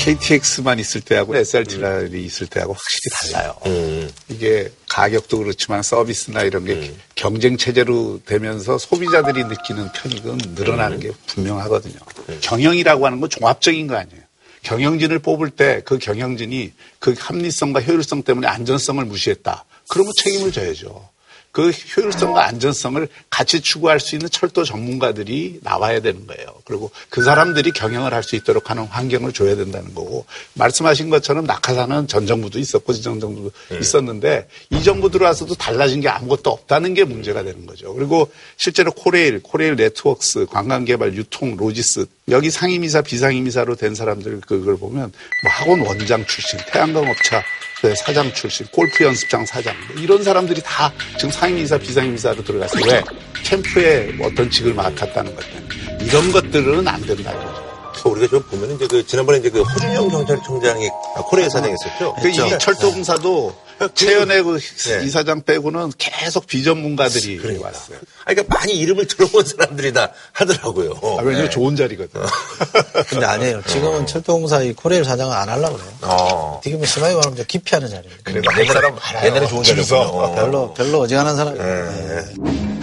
[0.04, 3.56] KTX만 있을 때하고 SRTR이 있을 때하고 확실히 달라요.
[3.68, 4.12] 음.
[4.28, 11.96] 이게 가격도 그렇지만 서비스나 이런 게 경쟁 체제로 되면서 소비자들이 느끼는 편익은 늘어나는 게 분명하거든요.
[12.42, 14.22] 경영이라고 하는 건 종합적인 거 아니에요.
[14.64, 19.64] 경영진을 뽑을 때 그 경영진이 그 합리성과 효율성 때문에 안전성을 무시했다.
[19.88, 21.10] 그러면 책임을 져야죠.
[21.54, 26.48] 그 효율성과 안전성을 같이 추구할 수 있는 철도 전문가들이 나와야 되는 거예요.
[26.66, 32.08] 그리고 그 사람들이 경영을 할 수 있도록 하는 환경을 줘야 된다는 거고 말씀하신 것처럼 낙하산은
[32.08, 37.44] 전 정부도 있었고 지정 정부도 있었는데 이 정부 들어와서도 달라진 게 아무것도 없다는 게 문제가
[37.44, 37.94] 되는 거죠.
[37.94, 45.12] 그리고 실제로 코레일, 코레일 네트워크스, 관광개발, 유통, 로지스 여기 상임이사, 비상임이사로 된 사람들 그걸 보면
[45.44, 47.44] 뭐 학원 원장 출신, 태양광 업체
[47.84, 52.82] 네, 사장 출신, 골프 연습장 사장 뭐 이런 사람들이 다 지금 상임이사, 비상임이사로 들어갔어요.
[52.86, 53.04] 왜?
[53.44, 56.06] 캠프에 어떤 직을 맡았다는 것 때문에.
[56.06, 57.63] 이런 것들은 안 된다는 거죠.
[58.10, 60.90] 우리가 좀 보면은 이제 그 지난번에 이제 그 호준영 경찰청장이
[61.30, 62.16] 코레일 사장했었죠.
[62.22, 63.56] 그 이 철도공사도
[63.96, 65.04] 최연의 그 네.
[65.06, 67.98] 이사장 빼고는 계속 비전문가들이 왔어요.
[68.26, 70.92] 아, 그러니까 많이 이름을 들어본 사람들이 다 하더라고요.
[71.02, 71.50] 아, 왜냐면 네.
[71.50, 72.22] 좋은 자리거든.
[73.10, 73.62] 근데 아니에요.
[73.68, 75.92] 지금은 철도공사 이 코레일 사장은 안 하려고 그래요.
[76.04, 76.62] 어.
[76.64, 78.16] 지금은 심하게 말하면 좀 기피하는 자리예요.
[78.24, 80.34] 그래, 옛날에, 사람 옛날에 좋은 자리였어.
[80.36, 82.83] 별로, 별로 어지간한 사람.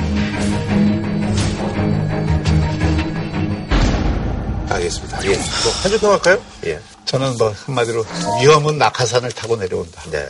[4.91, 5.25] 알겠습니다.
[5.25, 5.37] 예.
[5.37, 6.43] 뭐, 한줄 평 할까요?
[6.67, 6.81] 예.
[7.05, 8.05] 저는 뭐 한마디로
[8.41, 10.03] 위험은 낙하산을 타고 내려온다.
[10.11, 10.27] 네.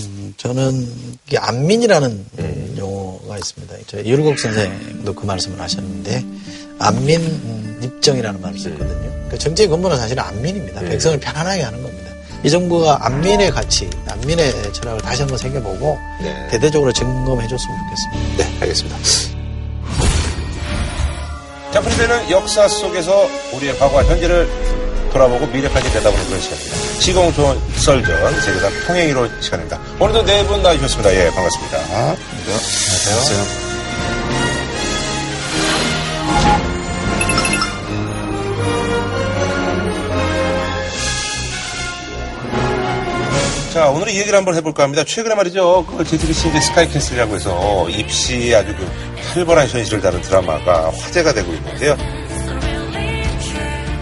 [0.00, 2.26] 음, 저는 이게 안민이라는
[2.76, 3.74] 용어가 있습니다.
[3.86, 6.24] 저 이율국 선생도 그 말씀을 하셨는데
[6.78, 9.28] 안민 음, 입정이라는 말을 썼거든요.
[9.30, 10.80] 그 정치의 근본은 사실은 안민입니다.
[10.82, 12.10] 백성을 편안하게 하는 겁니다.
[12.44, 16.48] 이 정부가 안민의 가치, 안민의 철학을 다시 한번 새겨보고 네.
[16.50, 18.44] 대대적으로 점검해 줬으면 좋겠습니다.
[18.44, 19.39] 네, 알겠습니다.
[21.72, 24.48] 자, 프리드는 역사 속에서 우리의 과거와 현재를
[25.12, 26.76] 돌아보고 미래까지 내다보는 그런 시간입니다.
[27.00, 29.78] 시공촌 썰전 세계사 통행이로 시간입니다.
[29.98, 31.14] 오늘도 네 분 나와주셨습니다.
[31.14, 31.78] 예, 반갑습니다.
[31.78, 33.69] 안녕하세요.
[43.72, 45.04] 자, 오늘 이 얘기를 한번 해볼까 합니다.
[45.04, 45.86] 최근에 말이죠.
[45.86, 48.84] 그 JTBC 이제 스카이캐슬이라고 해서 입시 아주 그
[49.32, 51.96] 활발한 현실을 다룬 드라마가 화제가 되고 있는데요.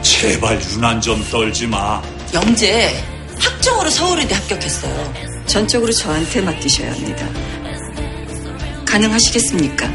[0.00, 2.00] 제발 유난 좀 떨지 마.
[2.32, 2.90] 영재
[3.38, 5.12] 학종으로 서울의대 합격했어요.
[5.44, 7.26] 전적으로 저한테 맡기셔야 합니다.
[8.86, 9.86] 가능하시겠습니까?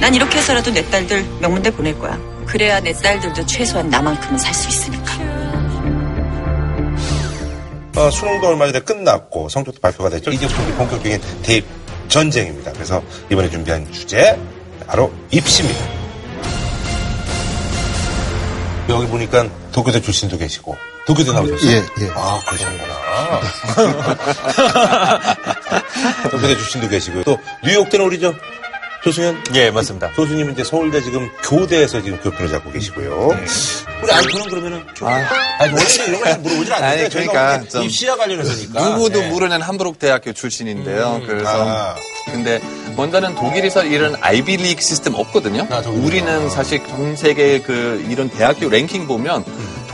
[0.00, 2.18] 난 이렇게 해서라도 내 딸들 명문대 보낼 거야.
[2.46, 5.35] 그래야 내 딸들도 최소한 나만큼은 살 수 있으니까.
[7.96, 10.30] 어, 수능도 얼마 전에 끝났고 성적도 발표가 됐죠.
[10.30, 11.64] 이제부터 본격적인 대입
[12.08, 12.72] 전쟁입니다.
[12.72, 14.38] 그래서 이번에 준비한 주제
[14.86, 15.82] 바로 입시입니다.
[18.90, 20.76] 여기 보니까 도쿄대 출신도 계시고
[21.06, 21.70] 도쿄대 나오셨어요?
[21.70, 22.10] 예, 예.
[22.14, 22.94] 아 그러셨구나.
[26.30, 28.34] 도쿄대 출신도 계시고 또 뉴욕대는 우리죠.
[29.06, 29.44] 조승현?
[29.54, 30.10] 예, 맞습니다.
[30.14, 33.38] 교수님은 이제 서울대 지금 교대에서 지금 교수를 잡고 계시고요.
[34.02, 34.82] 우리 안토는 그러면은
[35.60, 39.28] 아니 원래 이런 거 물어보질 않는데 아니, 그러니까 입시와 관련해서니까 누구도 네.
[39.28, 41.22] 모르는 함부르크 대학교 출신인데요.
[41.24, 41.94] 그래서 아.
[42.32, 42.60] 근데
[42.96, 45.68] 먼저는 독일에서 이런 아이비 리그 시스템 없거든요.
[46.02, 49.44] 우리는 사실 전 세계 그 이런 대학교 랭킹 보면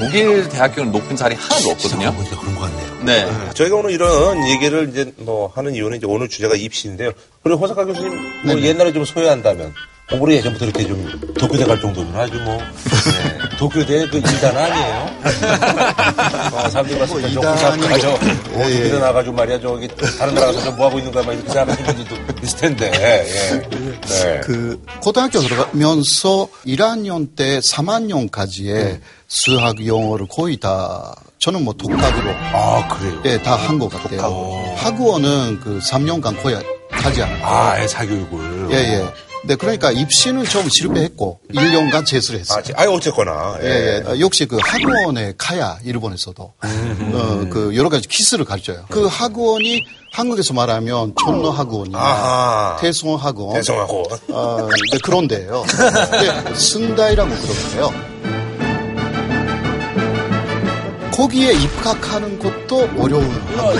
[0.02, 2.14] 독일 대학교는 높은 자리 하나도 없거든요.
[2.40, 2.98] 그런 것 같네요.
[3.04, 3.52] 네.
[3.54, 7.12] 저희가 오늘 이런 얘기를 이제 뭐 하는 이유는 이제 오늘 주제가 입시인데요.
[7.42, 9.72] 그리고 호사카 교수님 뭐 옛날에 좀 소외한다면
[10.10, 13.56] 공부를 예전부터 이렇게 좀 도쿄대 갈 정도는 아주 뭐 네.
[13.58, 15.10] 도쿄대 그 2단 아니에요?
[16.52, 18.18] 어, 사람들이 봤을 때저 호사카 저 어,
[18.58, 18.82] 예, 예.
[18.82, 19.88] 도쿄대 나가지고 말이야 저기
[20.18, 23.60] 다른 나라 가서 저 뭐하고 있는 거야 막 이렇게 생각하시는 분들도 있을 텐데 예.
[24.06, 24.40] 네.
[24.44, 33.22] 그 고등학교 들어가면서 1학년 때 3학년까지의 수학 영어를 거의 다 저는 뭐 독학으로 아 그래요?
[33.24, 34.74] 예, 다 한 것 같아요.
[34.76, 36.56] 학원은 그 3년간 거의
[36.90, 37.44] 하지 않아요.
[37.44, 38.68] 아, 사교육을.
[38.72, 39.12] 예, 예.
[39.44, 42.62] 네, 그러니까 입시는 좀 실패했고 1년간 재수를 했어요.
[42.76, 43.58] 아, 어쨌거나.
[43.62, 44.04] 예, 예.
[44.08, 44.20] 예.
[44.20, 47.12] 역시 그 학원에 가야 일본에서도 음.
[47.14, 48.84] 어, 그 여러 가지 키스를 가르쳐요.
[48.88, 55.64] 그 학원이 한국에서 말하면 촌노 학원이나 대성 학원, 대성 학원, 어, 네, 그런데요.
[55.66, 58.12] 네, 승다이라고 그러는데요.
[61.12, 63.28] 거기에 입학하는 것도 어려운.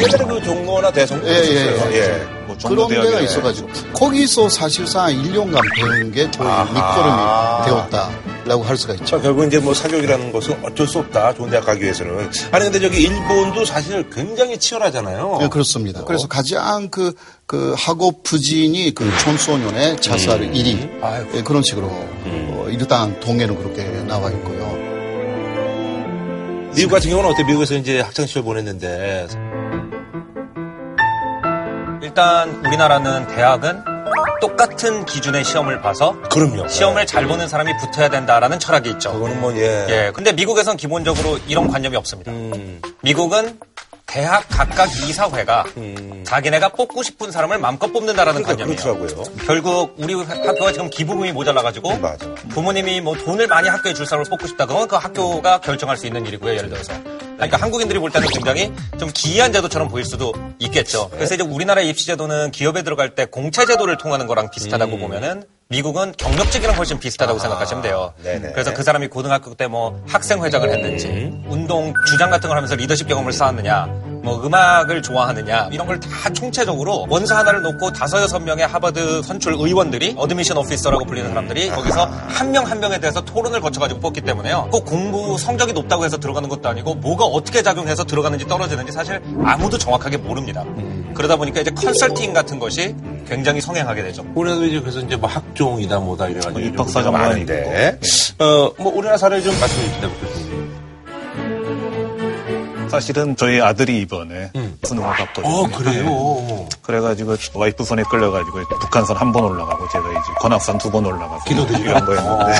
[0.00, 2.41] 예전에 그 종로나 대성도 예, 예, 예.
[2.68, 8.10] 뭐 그런 데가 있어가지고 거기서 사실상 1년간 배운 게 거의 밑거름이 되었다.
[8.44, 9.20] 라고 할 수가 있죠.
[9.20, 11.34] 결국 이제 뭐 사교육이라는 것은 어쩔 수 없다.
[11.34, 12.28] 좋은 대학 가기 위해서는.
[12.50, 15.38] 아니, 근데 저기 일본도 사실 굉장히 치열하잖아요.
[15.40, 16.00] 네, 그렇습니다.
[16.00, 16.04] 어.
[16.04, 17.14] 그래서 가장 그,
[17.46, 20.52] 그 학업 부진이 그 청소년의 자살 음.
[20.52, 21.32] 1위.
[21.32, 22.48] 네, 그런 식으로 음.
[22.50, 24.72] 어, 일단 동해는 그렇게 나와 있고요.
[26.74, 27.44] 미국 같은 경우는 어때?
[27.44, 29.28] 미국에서 이제 학창 시절 보냈는데.
[32.02, 33.84] 일단 우리나라는 대학은
[34.40, 36.66] 똑같은 기준의 시험을 봐서 그럼요.
[36.66, 39.12] 시험을 잘 보는 사람이 붙어야 된다라는 철학이 있죠.
[39.12, 39.86] 그거는 뭐 예.
[39.88, 40.12] 예.
[40.12, 42.32] 근데 미국에선 기본적으로 이런 관념이 없습니다.
[42.32, 42.82] 음.
[43.02, 43.58] 미국은
[44.06, 46.24] 대학 각각 이사회가 음.
[46.26, 48.94] 자기네가 뽑고 싶은 사람을 마음껏 뽑는다라는 그러니까, 관념이에요.
[48.98, 49.46] 그렇더라고요.
[49.46, 52.26] 결국 우리 학교가 지금 기부금이 모자라가지고 맞아.
[52.50, 56.26] 부모님이 뭐 돈을 많이 학교에 줄 사람을 뽑고 싶다 그러면 그 학교가 결정할 수 있는
[56.26, 56.52] 일이고요.
[56.52, 56.92] 예를 들어서.
[57.46, 61.08] 그러니까 한국인들이 볼 때는 굉장히 좀 기이한 제도처럼 보일 수도 있겠죠.
[61.10, 65.00] 그래서 이제 우리나라의 입시 제도는 기업에 들어갈 때 공채 제도를 통하는 거랑 비슷하다고 음.
[65.00, 68.12] 보면은 미국은 경력직이랑 훨씬 비슷하다고 아, 생각하시면 돼요.
[68.22, 68.52] 네네.
[68.52, 71.44] 그래서 그 사람이 고등학교 때 뭐 학생회장을 했는지, 음.
[71.48, 73.88] 운동 주장 같은 걸 하면서 리더십 경험을 쌓았느냐,
[74.22, 79.54] 뭐 음악을 좋아하느냐 이런 걸 다 총체적으로 원서 하나를 놓고 다섯 여섯 명의 하버드 선출
[79.54, 84.68] 위원들이 admission officer라고 불리는 사람들이 거기서 한 명한 한 명에 대해서 토론을 거쳐가지고 뽑기 때문에요.
[84.72, 89.76] 꼭 공부 성적이 높다고 해서 들어가는 것도 아니고 뭐가 어떻게 작용해서 들어가는지 떨어지는지 사실 아무도
[89.78, 90.62] 정확하게 모릅니다.
[90.62, 91.12] 음.
[91.14, 92.94] 그러다 보니까 이제 컨설팅 같은 것이
[93.28, 94.24] 굉장히 성행하게 되죠.
[94.34, 97.98] 우리나라도 이제 그래서 이제 뭐 학종이다 뭐다 이래가지고 입학사가 많은데,
[98.38, 100.08] 어, 뭐 우리나라 사례 좀 말씀해 주시다
[102.92, 104.78] 사실은 저희 아들이 이번에 음.
[104.84, 105.48] 수능을 봤거든요.
[105.52, 106.68] 어, 그래요?
[106.82, 111.84] 그래가지고 와이프 손에 끌려가지고 북한산 한 번 올라가고 제가 이제 관악산 두 번 올라가서 기도드리고
[111.88, 112.52] 이런 거였는데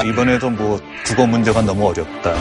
[0.08, 2.32] 이번에도 뭐 국어 문제가 너무 어렵다.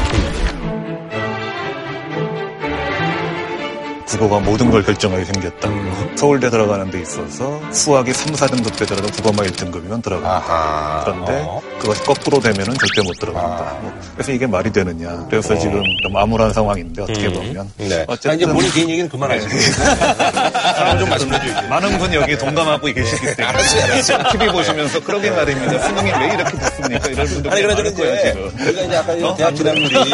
[4.10, 5.70] 국어가 모든 걸 결정하게 생겼다.
[5.70, 6.16] 음.
[6.16, 11.03] 서울대 들어가는 데 있어서 수학이 3, 4등급 되더라도 국어만 1등급이면 들어간다.
[11.05, 11.62] 그런데 어.
[11.80, 13.78] 그것이 거꾸로 되면은 절대 못 들어간다.
[13.82, 15.28] 뭐 그래서 이게 말이 되느냐.
[15.30, 15.57] 그래서 어.
[15.60, 17.34] 지금 좀 암울한 상황인데 어떻게 음.
[17.34, 17.72] 보면.
[17.78, 18.03] 네.
[18.07, 19.53] 어쨌든 이제 본인 개인 얘기는 그만하시고.
[19.53, 20.97] 네.
[20.99, 21.62] 좀 말씀해 주시죠.
[21.70, 23.43] 많은 분이 여기 동감하고 계시기 때문에.
[23.45, 24.24] 알았어요, 알았어요.
[24.32, 25.80] TV 보시면서 그러게 말입니다.
[25.88, 27.07] 수능이 왜 이렇게 붙습니까?
[27.07, 27.64] 이런 분들 아니,
[27.95, 28.68] 거예요, 지금.
[28.68, 29.36] 우리가 이제 아까 어?
[29.36, 29.89] 대학 진학률이,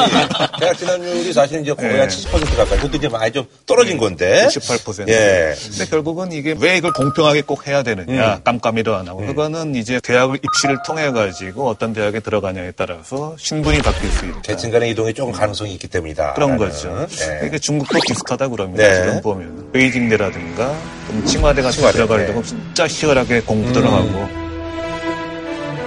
[0.59, 2.05] 대학 진학률이 사실 이제 거의 네.
[2.05, 2.77] 한70% 가까이.
[2.77, 4.47] 그것도 이제 많이 좀 떨어 진 건데.
[4.49, 5.07] 68%.
[5.09, 5.53] 예.
[5.69, 8.35] 근데 결국은 이게 왜 이걸 공평하게 꼭 해야 되느냐.
[8.35, 8.41] 음.
[8.43, 9.19] 깜깜이도 안 하고.
[9.21, 9.27] 음.
[9.27, 14.41] 그거는 이제 대학을 입시를 통해 가지고 어떤 대학에 들어가냐에 따라서 신분이 바뀔 수 있다.
[14.41, 16.33] 계층 간의 이동이 조금 가능성이 있기 때문이다.
[16.33, 17.07] 그런 거죠.
[17.09, 17.41] 네.
[17.47, 18.95] 이게 중국도 비슷하다 그러면 네.
[18.95, 20.75] 지금 보면 베이징대라든가
[21.25, 21.97] 칭화대 같은 칭화대.
[21.97, 22.47] 들어가려고 네.
[22.47, 23.93] 진짜 시원하게 공부들을 음.
[23.93, 24.45] 하고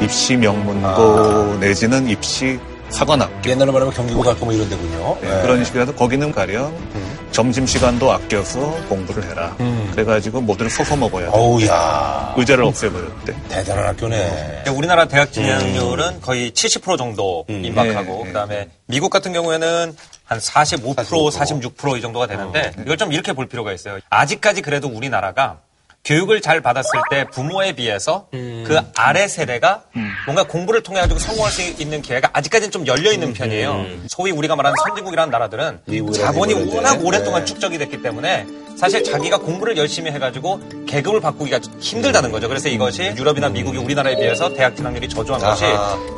[0.01, 1.57] 입시 명문고 아.
[1.61, 2.59] 내지는 입시
[2.91, 3.51] 사관학교.
[3.51, 5.19] 옛날로 말하면 경기고 갈거 뭐 이런 데군요.
[5.21, 5.43] 네.
[5.43, 7.18] 그런 식이라도 거기는 가령 음.
[7.39, 8.59] 점심시간도 아껴서
[8.89, 9.55] 공부를 해라.
[9.61, 9.89] 음.
[9.93, 11.31] 그래가지고 모두를 서서 먹어야 돼.
[11.33, 12.35] 어우야.
[12.37, 13.33] 의자를 없애버렸대.
[13.49, 14.65] 대단한 학교네.
[14.77, 16.21] 우리나라 대학 진학률은 음.
[16.21, 17.65] 거의 70% 정도 음.
[17.65, 18.27] 임박하고, 네.
[18.27, 22.83] 그 다음에 미국 같은 경우에는 한 45%, 45%, 46%이 정도가 되는데, 어.
[22.85, 24.01] 이걸 좀 이렇게 볼 필요가 있어요.
[24.11, 25.61] 아직까지 그래도 우리나라가
[26.09, 28.65] 교육을 잘 받았을 때 부모에 비해서 음.
[28.67, 30.11] 그 아래 세대가 음.
[30.25, 33.33] 뭔가 공부를 통해 가지고 성공할 수 있는 기회가 아직까지는 좀 열려 있는 음.
[33.35, 33.73] 편이에요.
[33.73, 34.07] 음.
[34.09, 35.81] 소위 우리가 말하는 선진국이라는 나라들은
[36.15, 37.45] 자본이 워낙 오랫동안 네.
[37.45, 38.47] 축적이 됐기 때문에
[38.79, 42.49] 사실 자기가 공부를 열심히 해가지고 계급을 바꾸기가 힘들다는 거죠.
[42.49, 45.65] 그래서 이것이 유럽이나 미국이 우리나라에 비해서 대학 진학률이 저조한 것이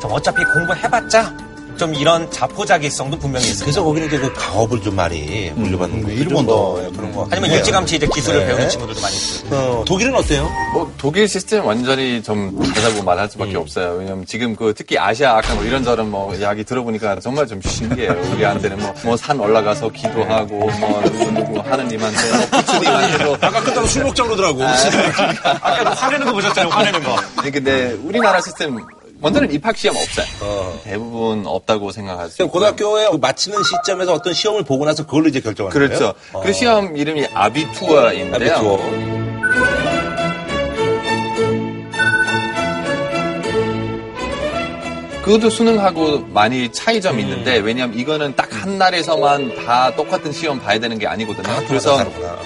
[0.01, 3.65] 좀 어차피 공부해봤자 좀 이런 자포자기성도 분명히 있어요.
[3.65, 7.27] 그래서 거기는 이제 그 가업을 좀 많이 물려받는 음, 거 일본도 뭐 그런 거.
[7.31, 8.45] 아니면 일찌감치 이제 기술을 네.
[8.47, 9.55] 배우는 친구들도 많이 있어요.
[9.55, 10.49] 어, 독일은 어때요?
[10.73, 13.61] 뭐 독일 시스템 완전히 좀 다르다고 말할 수밖에 음.
[13.61, 13.95] 없어요.
[13.99, 18.11] 왜냐면 지금 그 특히 아시아 아까 뭐 이런저런 뭐 이야기 들어보니까 정말 좀 신기해요.
[18.33, 24.63] 우리한테는 뭐뭐산 올라가서 기도하고 뭐 누구 누구 하느님한테 뭐 부처님한테도 아까 끝나고 술 먹자고 그러더라고.
[24.63, 24.75] 아,
[25.61, 26.71] 아까 뭐 화내는 거 보셨잖아요.
[26.71, 27.15] 화내는 거.
[27.51, 28.77] 근데 우리나라 시스템
[29.21, 30.25] 먼저는 입학 시험 없어요.
[30.41, 30.81] 어.
[30.83, 32.49] 대부분 없다고 생각하죠.
[32.49, 35.97] 고등학교에 그 마치는 시점에서 어떤 시험을 보고 나서 그걸로 이제 결정하는 그렇죠.
[35.99, 36.13] 거예요?
[36.31, 36.41] 그렇죠.
[36.45, 38.55] 그 시험 이름이 아비투어인데요.
[38.55, 39.20] 아비투어.
[45.23, 47.27] 그것도 수능하고 많이 차이점이 음.
[47.29, 51.51] 있는데 왜냐하면 이거는 딱 한 날에서만 다 똑같은 시험 봐야 되는 게 아니거든요.
[51.51, 51.97] 아, 그래서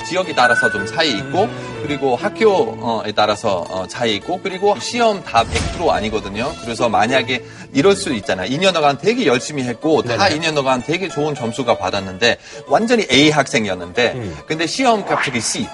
[0.07, 1.83] 지역이 따라서 좀 차이 있고 음.
[1.85, 5.43] 그리고 학교에 따라서 어, 차이 있고 그리고 시험 다
[5.77, 6.53] 100% 아니거든요.
[6.61, 8.49] 그래서 만약에 이럴 수 있잖아요.
[8.49, 10.39] 2년간 되게 열심히 했고 다 네네.
[10.39, 14.37] 2년간 되게 좋은 점수가 받았는데 완전히 A 학생이었는데 음.
[14.47, 15.67] 근데 시험 갑자기 C.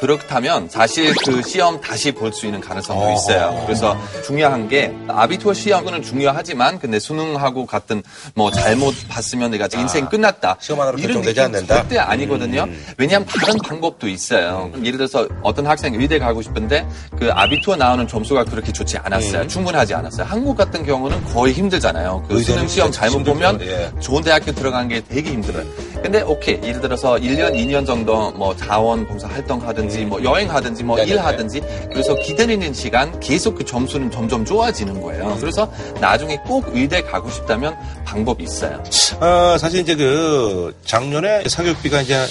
[0.00, 3.12] 그렇다면 사실 그 시험 다시 볼 수 있는 가능성도.
[3.12, 3.62] 있어요.
[3.66, 8.02] 그래서 중요한 게 아비투어 시험은 중요하지만 근데 수능하고 같은
[8.34, 10.50] 뭐 잘못 봤으면 내가 인생 끝났다.
[10.52, 11.74] 아, 시험 하나로 결정되지 않는다?
[11.74, 12.62] 절대 아니거든요.
[12.62, 12.84] 음.
[12.96, 14.70] 왜냐하면 다른 방법도 있어요.
[14.82, 16.86] 예를 들어서 어떤 학생이 의대 가고 싶은데
[17.18, 19.42] 그 아비투어 나오는 점수가 그렇게 좋지 않았어요.
[19.42, 19.48] 음.
[19.48, 20.26] 충분하지 않았어요.
[20.26, 22.24] 한국 같은 경우는 거의 힘들잖아요.
[22.28, 23.20] 그 수능 시험 잘못.
[23.24, 23.90] 보면 예.
[24.00, 25.64] 좋은 대학교 들어가는 게 되게 힘들어요.
[26.02, 31.00] 근데 오케이 예를 들어서 1년, 2년 정도 뭐 자원봉사 활동하든지 뭐 여행하든지 뭐 음.
[31.00, 31.12] 네네네.
[31.14, 35.36] 일하든지 그래서 기다리는 시간 계속 그 점수는 점점 좋아지는 거예요.
[35.40, 35.70] 그래서
[36.00, 38.82] 나중에 꼭 의대 가고 싶다면 방법이 있어요.
[39.20, 42.26] 어, 사실 이제 그 작년에 사교육비가 이제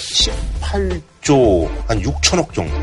[0.62, 2.74] 18조 한 6천억 정도.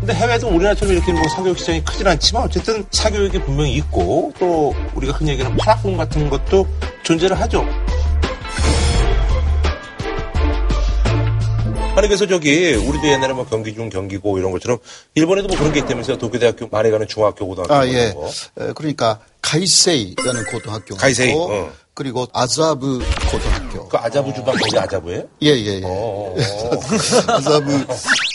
[0.00, 5.12] 근데 해외도 우리나라처럼 이렇게 뭐 사교육 시장이 크진 않지만 어쨌든 사교육이 분명히 있고 또 우리가
[5.12, 6.66] 흔히 얘기하는 파락군 같은 것도
[7.04, 7.64] 존재를 하죠.
[11.94, 14.78] 아니 그래서 저기 우리도 옛날에 뭐 경기 중 경기고 이런 것처럼
[15.14, 18.12] 일본에도 뭐 그런 게 있다면서요 도쿄대학교 말에 가는 중학교 고등학교 아, 예.
[18.14, 18.26] 거.
[18.60, 20.96] 에, 그러니까 가이세이라는 고등학교.
[20.96, 21.70] 가이세이, 어.
[21.94, 23.88] 그리고 아자브 고등학교.
[23.88, 25.24] 그 아자부 주방 거기 아자부예요?
[25.42, 25.84] 예, 예, 예.
[27.28, 27.86] 아자브.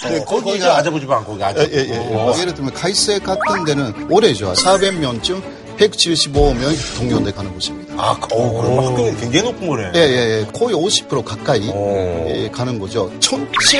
[0.04, 1.72] 네, 거기 아자부 주방 거기 아자부.
[1.74, 2.40] 예, 예, 예.
[2.40, 4.54] 예를 들면 가이세 같은 데는 오래죠.
[4.54, 5.42] 400명쯤
[5.80, 7.87] 175명이 동료대 가는 곳입니다.
[7.98, 9.92] 아, 어, 그럼 학교가 굉장히 높은 거네.
[9.96, 10.46] 예, 예, 예.
[10.54, 13.12] 거의 50% 가까이 예, 가는 거죠.
[13.20, 13.80] 전체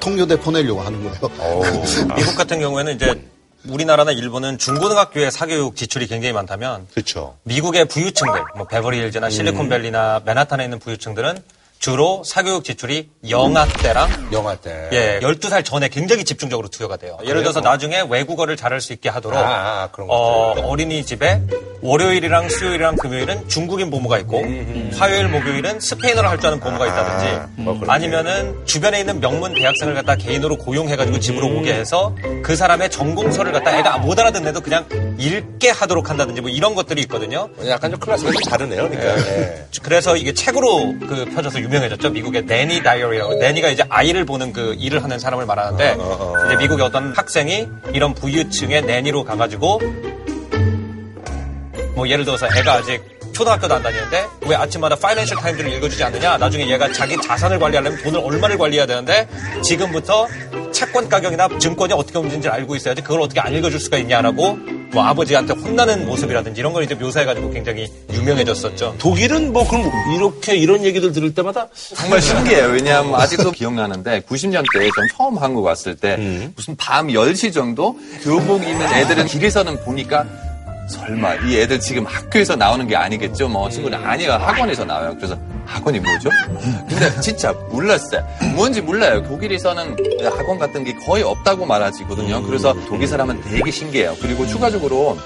[0.00, 1.62] 동료대 보내려고 하는 거예요.
[2.16, 3.14] 미국 같은 경우에는 이제
[3.68, 7.36] 우리나라나 일본은 중고등학교의 사교육 지출이 굉장히 많다면 그렇죠.
[7.44, 11.42] 미국의 부유층들, 뭐 베버리힐즈나 실리콘밸리나 맨하탄에 있는 부유층들은
[11.78, 14.88] 주로 사교육 지출이 영아 때랑 영아 때.
[14.92, 17.18] 예, 12살 전에 굉장히 집중적으로 투여가 돼요.
[17.24, 19.42] 예를 들어서 나중에 외국어를 잘할 수 있게 하도록 아,
[19.84, 21.42] 아, 그런 어, 어린이집에
[21.82, 24.42] 월요일이랑 수요일이랑 금요일은 중국인 보모가 있고
[24.98, 27.80] 화요일 목요일은 스페인어를 할 줄 아는 보모가 있다든지 뭐.
[27.88, 33.78] 아니면은 주변에 있는 명문 대학생을 갖다 개인으로 고용해가지고 집으로 오게 해서 그 사람의 전공서를 갖다
[33.78, 34.86] 애가 못 알아듣는데도 그냥
[35.18, 37.48] 읽게 하도록 한다든지 뭐 이런 것들이 있거든요.
[37.66, 38.88] 약간 좀 클래스가 좀 다르네요.
[38.88, 39.18] 그러니까.
[39.30, 39.66] 예.
[39.82, 42.10] 그래서 이게 책으로 그 펴져서 유명해졌죠.
[42.10, 43.34] 미국의 내니 다이어리라고.
[43.34, 45.96] 내니가 이제 아이를 보는 그 일을 하는 사람을 말하는데
[46.46, 49.80] 이제 미국의 어떤 학생이 이런 부유층의 내니로 가가지고
[51.94, 56.38] 뭐 예를 들어서 애가 아직 초등학교도 안 다니는데 왜 아침마다 파이낸셜 타임즈를 읽어주지 않느냐?
[56.38, 59.28] 나중에 얘가 자기 자산을 관리하려면 돈을 얼마를 관리해야 되는데
[59.62, 60.26] 지금부터
[60.72, 64.58] 채권 가격이나 증권이 어떻게 움직이는지 알고 있어야지 그걸 어떻게 안 읽어줄 수가 있냐라고
[64.92, 68.94] 뭐 아버지한테 혼나는 모습이라든지 이런 걸 이제 묘사해가지고 굉장히 유명해졌었죠.
[68.98, 72.68] 독일은 뭐 그럼 이렇게 이런 얘기들 들을 때마다 정말 신기해요.
[72.68, 76.16] 왜냐하면 아직도 기억나는데 90년대에 전 처음 한국 왔을 때
[76.56, 80.24] 무슨 밤 10시 정도 교복 입는 애들은 길에서는 보니까
[80.86, 83.48] 설마 이 애들 지금 학교에서 나오는 게 아니겠죠?
[83.48, 85.14] 뭐 친구는 아니요 학원에서 나와요.
[85.16, 86.30] 그래서 학원이 뭐죠?
[86.88, 88.24] 근데 진짜 몰랐어요.
[88.54, 89.22] 뭔지 몰라요.
[89.24, 92.42] 독일에서는 학원 같은 게 거의 없다고 말하지거든요.
[92.44, 94.14] 그래서 독일 사람은 되게 신기해요.
[94.20, 95.18] 그리고 추가적으로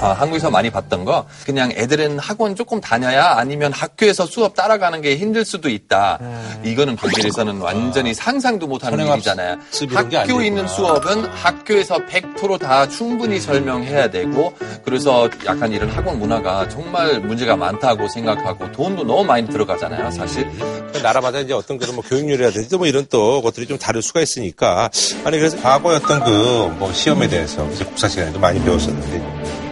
[0.00, 5.16] 아, 한국에서 많이 봤던 거 그냥 애들은 학원 조금 다녀야 아니면 학교에서 수업 따라가는 게
[5.16, 6.18] 힘들 수도 있다.
[6.64, 9.56] 이거는 독일에서는 완전히 상상도 못하는 일이잖아요.
[9.90, 10.42] 학교.
[10.42, 14.54] 있는 수업은 학교에서 100%다 충분히 설명해야 되고
[14.84, 20.50] 그래서 약간 이런 학원 문화가 정말 문제가 많다고 생각하고 돈도 너무 많이 들어가잖아요, 사실.
[20.92, 24.90] 그 나라마다 이제 어떤 그런 뭐 교육률이라든지 뭐 이런 또 것들이 좀 다를 수가 있으니까
[25.24, 29.63] 아니 그래서 어떤 그뭐 시험에 대해서 이제 국사 시간에도 많이 배웠었는데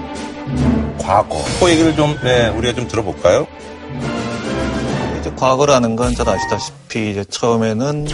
[1.03, 3.47] 과거 그 얘기를 좀 네, 우리가 좀 들어볼까요?
[5.21, 8.07] 이제 과거라는 건 잘 아시다시피 이제 처음에는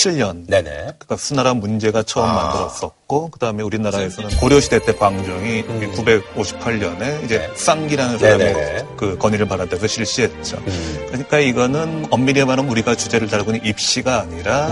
[0.00, 0.46] 587년.
[0.46, 0.70] 네네.
[0.70, 8.18] 그러니까 수나라 문제가 처음 만들었었고 그 다음에 우리나라에서는 고려 시대 때 광종이 958년에 이제 쌍기라는
[8.18, 8.86] 사람이 네네.
[8.96, 10.62] 그 건의를 받아들여서 실시했죠.
[11.08, 14.68] 그러니까 이거는 엄밀히 말하면 우리가 주제를 다루고 있는 입시가 아니라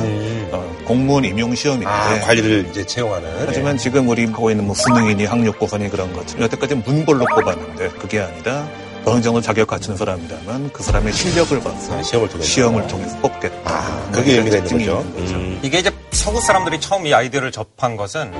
[0.52, 1.86] 어, 공무원 임용 시험인데.
[1.86, 3.28] 아, 관리를 이제 채용하는.
[3.46, 8.68] 하지만 지금 우리 하고 있는 뭐 수능이니 학력고사니 그런 것처럼 여태까지 문벌로 뽑았는데 그게 아니라
[9.08, 14.10] 어느 정도 자격 갖춘 사람이라면 그 사람의 실력을 봐서 시험을 통해서 시험을 통해서 뽑겠다.
[14.12, 15.00] 그게 의미가 있는 거죠.
[15.00, 15.34] 있는 거죠.
[15.34, 15.60] 음.
[15.62, 18.32] 이게 이제 서구 사람들이 처음 이 아이디어를 접한 것은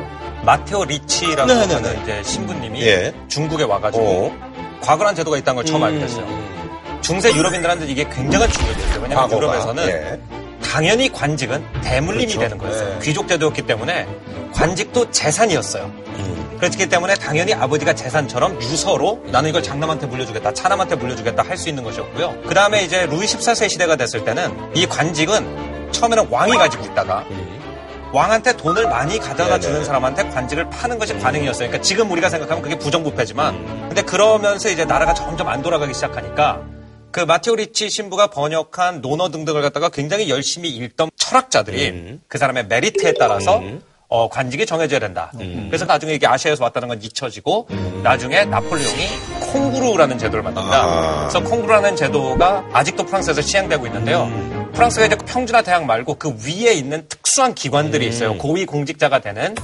[0.45, 1.75] 마테오 리치라고 네네네.
[1.75, 3.15] 하는 이제 신부님이 예.
[3.29, 4.35] 중국에 와가지고
[4.81, 6.27] 과거란 제도가 있다는 걸 처음 알게 됐어요.
[7.01, 9.03] 중세 유럽인들한테 이게 굉장한 충격이었어요.
[9.03, 9.37] 왜냐하면 과거가.
[9.37, 10.21] 유럽에서는 예.
[10.63, 12.41] 당연히 관직은 대물림이 그렇죠.
[12.41, 12.99] 되는 거였어요.
[12.99, 12.99] 네.
[13.03, 14.07] 귀족 제도였기 때문에
[14.53, 15.85] 관직도 재산이었어요.
[15.85, 16.48] 음.
[16.59, 21.83] 그렇기 때문에 당연히 아버지가 재산처럼 유서로 나는 이걸 장남한테 물려주겠다, 차남한테 물려주겠다 할 수 있는
[21.83, 22.43] 것이었고요.
[22.47, 27.25] 그 다음에 이제 루이 14세 시대가 됐을 때는 이 관직은 처음에는 왕이 가지고 있다가
[28.13, 31.69] 왕한테 돈을 많이 가져다 주는 사람한테 관직을 파는 것이 관행이었어요.
[31.69, 36.63] 그러니까 지금 우리가 생각하면 그게 부정부패지만 근데 그러면서 이제 나라가 점점 안 돌아가기 시작하니까
[37.11, 43.15] 그 마테오 리치 신부가 번역한 논어 등등을 갖다가 굉장히 열심히 읽던 철학자들이 그 사람의 메리트에
[43.19, 43.63] 따라서
[44.09, 45.31] 어, 관직이 정해져야 된다.
[45.69, 47.69] 그래서 나중에 이게 아시아에서 왔다는 건 잊혀지고
[48.03, 49.07] 나중에 나폴레옹이
[49.53, 51.29] 콩구루라는 제도를 만듭니다.
[51.29, 54.31] 그래서 콩구루라는 제도가 아직도 프랑스에서 시행되고 있는데요.
[54.73, 58.37] 프랑스가 이제 평준화 대학 말고 그 위에 있는 특수한 기관들이 있어요.
[58.39, 59.55] 고위 공직자가 되는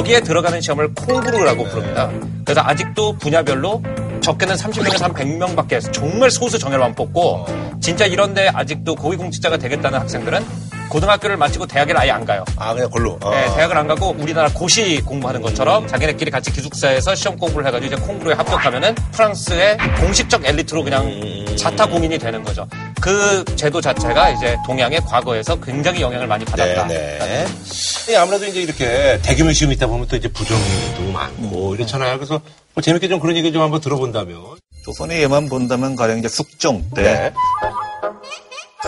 [0.00, 2.10] 거기에 들어가는 시험을 콩구루라고 부릅니다.
[2.46, 3.82] 그래서 아직도 분야별로
[4.22, 7.44] 적게는 30명에서 한 100명 밖에 정말 소수 정예로만 뽑고
[7.82, 10.42] 진짜 이런데 아직도 고위공직자가 되겠다는 학생들은
[10.90, 12.44] 고등학교를 마치고 대학을 아예 안 가요.
[12.56, 13.18] 아 그냥 걸로.
[13.22, 13.30] 어.
[13.30, 18.04] 네, 대학을 안 가고 우리나라 고시 공부하는 것처럼 자기네끼리 같이 기숙사에서 시험 공부를 해가지고 이제
[18.04, 22.68] 콩구루에 합격하면은 프랑스의 공식적 엘리트로 그냥 자타 공인이 되는 거죠.
[23.00, 26.86] 그 제도 자체가 이제 동양의 과거에서 굉장히 영향을 많이 받았다.
[26.88, 27.46] 네.
[28.06, 32.16] 네, 아무래도 이제 이렇게 대규모 시험이 있다 보면 또 이제 부정도 많고 이렇잖아요.
[32.16, 32.40] 그래서
[32.74, 34.36] 뭐 재밌게 좀 그런 얘기 좀 한번 들어본다면.
[34.82, 37.32] 조선의 예만 본다면 가령 이제 숙종 때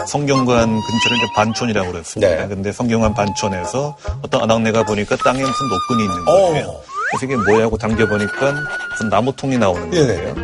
[0.06, 2.48] 성경관 근처를 이제 반촌이라고 그랬습니다.
[2.48, 6.80] 근데 성경관 반촌에서 어떤 아낙네가 보니까 땅에 무슨 노끈이 있는 거예요.
[7.10, 8.54] 그래서 이게 뭐야 하고 당겨보니까
[8.90, 10.34] 무슨 나무통이 나오는 거예요.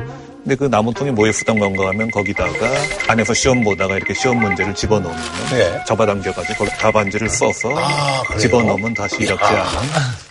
[0.42, 2.50] 근데 그 나무통이 뭐에 수단 건가 하면 거기다가
[3.08, 5.18] 안에서 시험 보다가 이렇게 시험 문제를 집어넣으면
[5.50, 5.84] 네.
[5.86, 8.38] 잡아당겨가지고 거기 답안지를 써서 그래요?
[8.38, 9.62] 집어넣으면 다시 이렇게 아.
[9.64, 9.88] 하는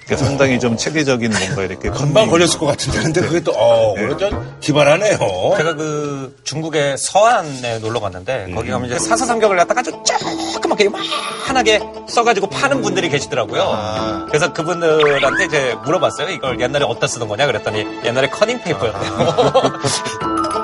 [0.07, 3.01] 그러니까 상당히 좀 체계적인 뭔가 이렇게 금방 걸렸을 것 같은데.
[3.01, 5.17] 근데 그게 또, 어, 오늘 좀 기발하네요.
[5.57, 12.47] 제가 그 중국의 서안에 놀러 갔는데 거기 가면 이제 사서삼경을 갖다가 아주 조그맣게 요만하게 써가지고
[12.47, 14.25] 파는 분들이 계시더라고요.
[14.27, 16.29] 그래서 그분들한테 이제 물어봤어요.
[16.29, 19.17] 이걸 옛날에 어디다 쓰던 거냐 그랬더니 옛날에 커닝 페이퍼였대요.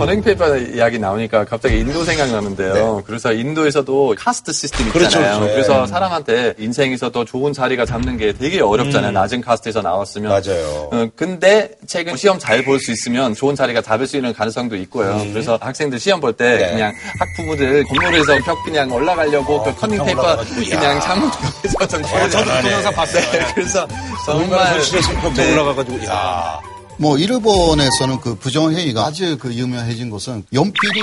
[0.00, 3.02] 커닝 페이퍼 이야기 나오니까 갑자기 인도 생각나는데요.
[3.06, 4.92] 그래서 인도에서도 카스트 시스템 네.
[4.92, 5.40] 그렇죠, 있잖아요.
[5.40, 5.54] 그렇죠.
[5.54, 5.86] 그래서 네.
[5.86, 9.10] 사람한테 인생에서 더 좋은 자리가 잡는 게 되게 어렵잖아요.
[9.10, 9.14] 음.
[9.14, 10.30] 낮은 카스트에서 나왔으면.
[10.30, 10.88] 맞아요.
[10.92, 15.10] 어, 근데 최근 시험 잘 볼 수 있으면 좋은 자리가 잡을 수 있는 가능성도 있고요.
[15.12, 15.32] 음.
[15.32, 16.70] 그래서 학생들 시험 볼때 네.
[16.70, 21.00] 그냥 학부모들 건물에서 벽 그냥 올라가려고 그 커닝 벽 페이퍼 올라가가지고, 그냥 야.
[21.00, 22.62] 창문에서 좀 어, 저도 네.
[22.62, 23.22] 동영상 봤어요.
[23.32, 23.86] 네, 그래서
[24.24, 24.78] 정말
[25.22, 25.52] 벽 네.
[25.52, 26.60] 올라가가지고, 야
[27.00, 31.00] 뭐 일본에서는 그 부정회의가 아주 그 유명해진 것은 연필이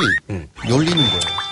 [0.70, 1.48] 열리는 거예요.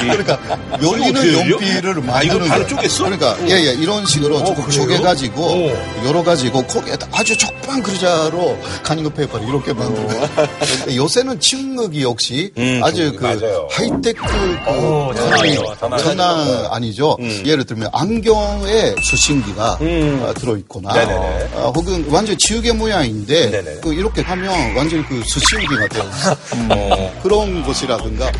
[0.00, 0.38] 그러니까
[0.82, 1.50] 열리는?
[1.50, 2.66] 연필을 아, 이거 만드는 바로.
[2.66, 2.98] 쪼갰어?
[3.04, 4.82] 그러니까 예예 이런 식으로 조금 그래요?
[4.82, 5.70] 쪼개가지고
[6.04, 10.28] 열어가지고 거기에다 아주 적반 그릇자로 커닝 페이퍼를 이렇게 만드는 거예요.
[10.28, 12.52] 그러니까 요새는 침묵이 역시
[12.82, 13.68] 아주 그 맞아요.
[13.70, 15.12] 하이테크 그 어.
[15.98, 17.16] 장난 아니죠.
[17.44, 20.90] 예를 들면 안경에 수신기가 어, 들어있거나.
[21.54, 23.80] 어, 혹은 완전 지우개 모양인데 네네네.
[23.80, 26.10] 그 이렇게 하면 완전 그 수신기가 돼요.
[26.68, 27.20] 어.
[27.22, 28.32] 그런 것이라든가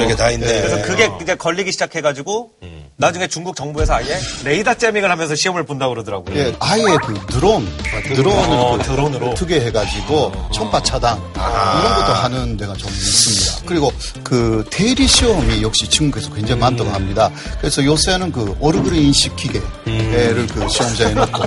[0.00, 0.46] 별의별 게 다 있네.
[0.46, 2.50] 그래서 그게 이제 걸리기 시작해가지고
[2.96, 6.36] 나중에 중국 정부에서 아예 레이더 잼밍을 하면서 시험을 본다고 그러더라고요.
[6.36, 7.66] 예, 아예 그 드론,
[8.14, 9.34] 드론을 어, 그 드론으로.
[9.34, 13.62] 투개해가지고 총파 차단 이런 것도 하는 데가 좀 있습니다.
[13.66, 13.90] 그리고
[14.22, 17.30] 그 대리 시험이 역시 중국에서 굉장히 많다고 합니다.
[17.58, 21.42] 그래서 요새는 그 얼굴 인식 기계를 그 시험장에 놓고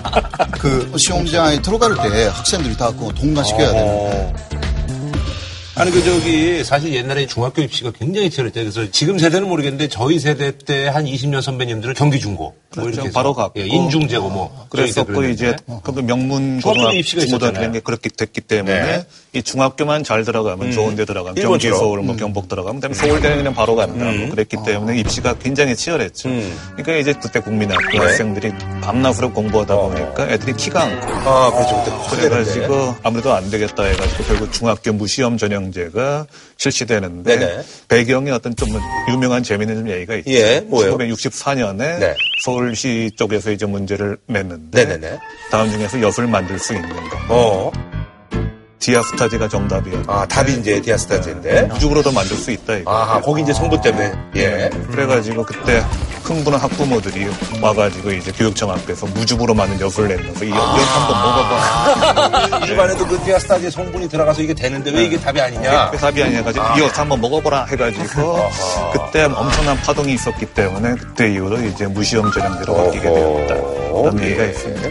[0.57, 4.33] 그 시험장에 들어갈 때 학생들이 다 그거 통과시켜야 되는데
[5.75, 8.59] 아니 그 저기 사실 옛날에 중학교 입시가 굉장히 치열했죠.
[8.59, 13.01] 그래서 지금 세대는 모르겠는데 저희 세대 때 한 20년 선배님들은 경기 중고 뭐 그렇죠.
[13.01, 13.59] 해서 바로 갔고.
[13.59, 15.55] 예, 인중 제고 뭐 그래서 저희 때그 이제.
[15.83, 17.23] 그 명문 고등학교 입시가.
[17.23, 19.05] 이런 게 그렇게 됐기 때문에 네.
[19.33, 20.71] 이 중학교만 잘 들어가면 음.
[20.71, 21.69] 좋은 데 들어가면 경기.
[21.69, 22.17] 서울 뭐 음.
[22.17, 26.29] 경북 들어가면 그다음에 서울대는 그냥 바로 간다 뭐 그랬기 때문에 입시가 굉장히 치열했죠.
[26.75, 27.97] 그러니까 이제 그때 국민학교 네.
[27.97, 31.07] 학생들이 밤낮으로 공부하다 보니까 애들이 키가 안 커.
[31.29, 32.07] 아 그렇죠.
[32.09, 36.27] 그때 그래가지고 아무래도 안 되겠다 해가지고 결국 중학교 무시험 전형제가
[36.63, 37.63] 실시되는데 네네.
[37.89, 38.69] 배경에 어떤 좀
[39.09, 40.31] 유명한 재미있는 좀 얘기가 있죠.
[40.31, 40.97] 예, 뭐예요?
[40.97, 42.15] 1964년에 네.
[42.45, 45.19] 서울시 쪽에서 이제 문제를 냈는데 네네네.
[45.51, 47.17] 다음 중에서 엿을 만들 수 있는 거.
[47.29, 47.71] 어.
[48.83, 51.69] 디아스타제가 정답이었는데 아 답이 이제 디아스타제인데.
[51.75, 52.91] 우주로도 만들 수 있다 이거.
[52.91, 54.69] 아하 거기 이제 성분 때문에 예.
[54.91, 55.83] 그래가지고 그때
[56.23, 57.27] 흥분한 학부모들이
[57.61, 62.57] 와가지고 이제 교육청 앞에서 무주부로 많은 엿을 내면서 이 엿, 엿 한번 먹어봐.
[62.65, 65.89] 이 집 안에도 그 디아스타제 성분이 들어가서 이게 되는데 왜 이게 답이 아니냐?
[65.91, 66.79] 왜 답이 아니냐 가지고 아.
[66.79, 68.49] 엿 한번 먹어보라 해가지고
[68.93, 73.55] 그때 엄청난 파동이 있었기 때문에 그때 이후로 이제 무시험 전형제로 바뀌게 되었다.
[73.55, 74.25] 그런 예.
[74.25, 74.89] 얘기가 있습니다.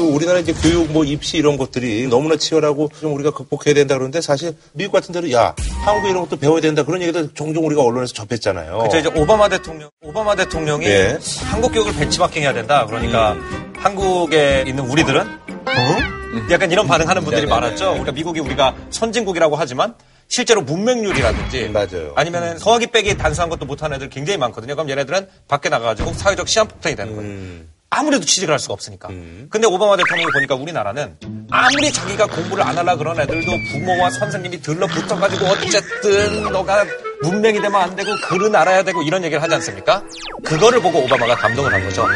[0.00, 4.22] 그 우리나라 이제 교육 뭐 입시 이런 것들이 너무나 치열하고 좀 우리가 극복해야 된다 그러는데
[4.22, 8.14] 사실 미국 같은 데로 야 한국 이런 것도 배워야 된다 그런 얘기도 종종 우리가 언론에서
[8.14, 8.78] 접했잖아요.
[8.78, 11.18] 그죠 이제 오바마 대통령 오바마 대통령이 예.
[11.44, 12.86] 한국 교육을 벤치마킹해야 된다.
[12.86, 13.36] 그러니까
[13.76, 16.50] 한국에 있는 우리들은 어?
[16.50, 17.60] 약간 이런 반응하는 분들이 네네네.
[17.60, 17.90] 많았죠.
[17.90, 19.94] 그러니까 미국이 우리가 선진국이라고 하지만
[20.28, 21.74] 실제로 문맹률이라든지
[22.14, 24.76] 아니면 서화기 빼기 단수한 것도 못하는 애들 굉장히 많거든요.
[24.76, 27.79] 그럼 얘네들은 밖에 나가가지고 사회적 시한폭탄이 되는 거예요.
[27.90, 29.08] 아무래도 취직을 할 수가 없으니까.
[29.08, 31.16] 근데 오바마 대통령이 보니까 우리나라는
[31.50, 36.84] 아무리 자기가 공부를 안 하려 그런 애들도 부모와 선생님이 들러붙어가지고 어쨌든 너가
[37.22, 40.02] 문맹이 되면 안 되고 글은 알아야 되고 이런 얘기를 하지 않습니까?
[40.44, 42.06] 그거를 보고 오바마가 감동을 한 거죠.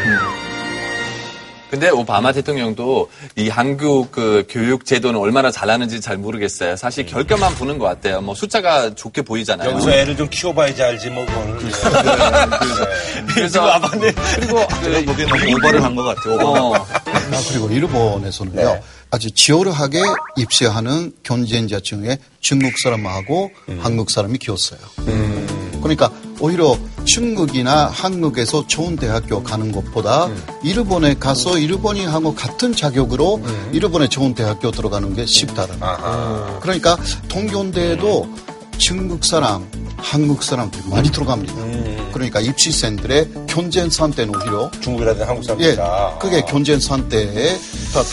[1.75, 6.77] 근데 오바마 대통령도 이 한국 그 교육 제도는 얼마나 잘하는지 잘 모르겠어요.
[6.77, 8.21] 사실 결과만 보는 것 같아요.
[8.21, 9.71] 뭐 숫자가 좋게 보이잖아요.
[9.71, 11.57] 여기서 애를 좀 키워봐야지 알지 뭐 그걸.
[13.33, 14.65] 그래서 아버님 그리고
[15.05, 16.35] 보기엔 너무 오버를 한 것 같아요.
[16.35, 16.75] 오버.
[16.75, 16.85] 아,
[17.49, 18.79] 그리고 일본에서는요.
[19.15, 20.01] 아주 치열하게
[20.35, 23.49] 입시하는 경쟁자층에 중국 사람하고
[23.79, 24.79] 한국 사람이 키웠어요.
[25.81, 26.11] 그러니까
[26.41, 30.29] 오히려 중국이나 한국에서 좋은 대학교 가는 것보다
[30.63, 33.41] 일본에 가서 일본이하고 같은 자격으로
[33.71, 36.59] 일본에 좋은 대학교 들어가는 게 쉽다는 거예요.
[36.61, 36.97] 그러니까
[37.29, 38.27] 동경대에도
[38.77, 41.53] 중국 사람, 한국 사람들이 많이 들어갑니다.
[42.15, 46.17] 그러니까 입시생들의 경쟁산 때는 오히려 중국이라든지 한국 예, 사람들이다.
[46.21, 47.59] 그게 경쟁산 때의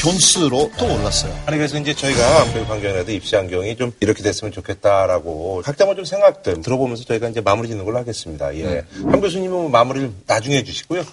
[0.01, 1.33] 변수로 또 올랐어요.
[1.47, 6.63] 아니 그래서 이제 저희가 교육 환경에도 입시 환경이 좀 이렇게 됐으면 좋겠다라고 각자 뭐좀 생각들
[6.63, 8.53] 들어보면서 저희가 이제 마무리 짓는 걸로 하겠습니다.
[8.57, 8.83] 예.
[9.05, 11.05] 한 교수님은 뭐 마무리를 나중에 해주시고요.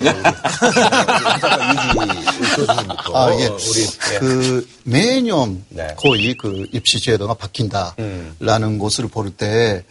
[2.56, 3.46] 교수님부터 아, 예.
[3.46, 3.82] 우리
[4.14, 4.20] 예.
[4.20, 5.94] 그 매년 네.
[5.96, 8.80] 거의 그 입시 제도가 바뀐다라는 음.
[8.80, 9.84] 것을 볼 때,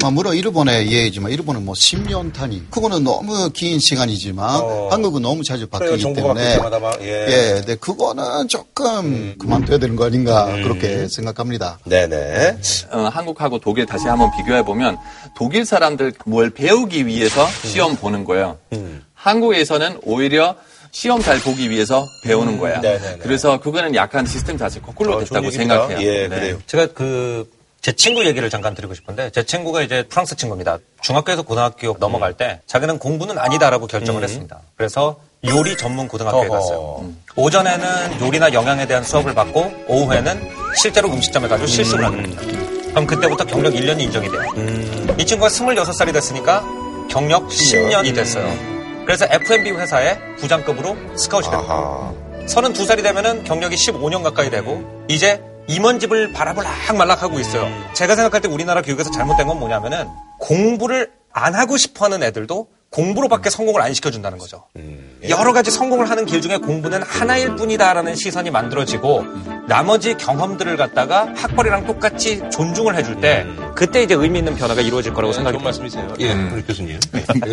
[0.00, 2.62] 뭐 물론 일본의 예이지만 일본은 뭐 10년 단위.
[2.70, 4.48] 그거는 너무 긴 시간이지만
[4.90, 5.78] 한국은 너무 자주 어.
[5.78, 6.56] 그래요, 바뀌기 때문에.
[6.56, 7.26] 막, 예.
[7.28, 10.62] 예, 근데 그거는 조금 그만둬야 되는 거 아닌가 음.
[10.62, 11.78] 그렇게 생각합니다.
[11.84, 12.56] 네네.
[12.92, 14.96] 어, 한국하고 독일 다시 한번 비교해 보면
[15.36, 18.56] 독일 사람들 뭘 배우기 위해서 시험 보는 거예요.
[19.14, 20.56] 한국에서는 오히려
[20.92, 22.80] 시험 잘 보기 위해서 배우는 거야.
[22.80, 23.18] 네네네.
[23.18, 26.28] 그래서 그거는 약간 시스템 자체 거꾸로 됐다고 생각해요.
[26.28, 26.56] 네.
[26.66, 27.48] 제가 그,
[27.80, 30.78] 제 친구 얘기를 잠깐 드리고 싶은데, 제 친구가 이제 프랑스 친구입니다.
[31.00, 34.60] 중학교에서 고등학교 넘어갈 때, 자기는 공부는 아니다라고 결정을 했습니다.
[34.76, 36.50] 그래서 요리 전문 고등학교에 어허.
[36.50, 37.10] 갔어요.
[37.36, 42.42] 오전에는 요리나 영양에 대한 수업을 받고, 오후에는 실제로 음식점에 가서 실습을 하게 됩니다.
[42.90, 44.42] 그럼 그때부터 경력 1년이 인정이 돼요.
[45.18, 46.62] 이 친구가 26살이 됐으니까
[47.08, 48.52] 경력 10년이 됐어요.
[49.06, 52.12] 그래서 F&B 회사에 부장급으로 스카웃이 됩니다.
[52.46, 57.68] 32살이 되면은 경력이 15년 가까이 되고 이제 임원집을 바라볼락 말락하고 있어요.
[57.94, 60.08] 제가 생각할 때 우리나라 교육에서 잘못된 건 뭐냐면은
[60.38, 64.64] 공부를 안 하고 싶어 하는 애들도 공부로밖에 성공을 안 시켜준다는 거죠.
[65.28, 69.24] 여러 가지 성공을 하는 길 중에 공부는 하나일 뿐이다라는 시선이 만들어지고
[69.68, 75.32] 나머지 경험들을 갖다가 학벌이랑 똑같이 존중을 해줄 때 그때 이제 의미 있는 변화가 이루어질 거라고
[75.32, 76.14] 생각이 좋은 말씀이세요.
[76.18, 76.98] 예, 우리 교수님.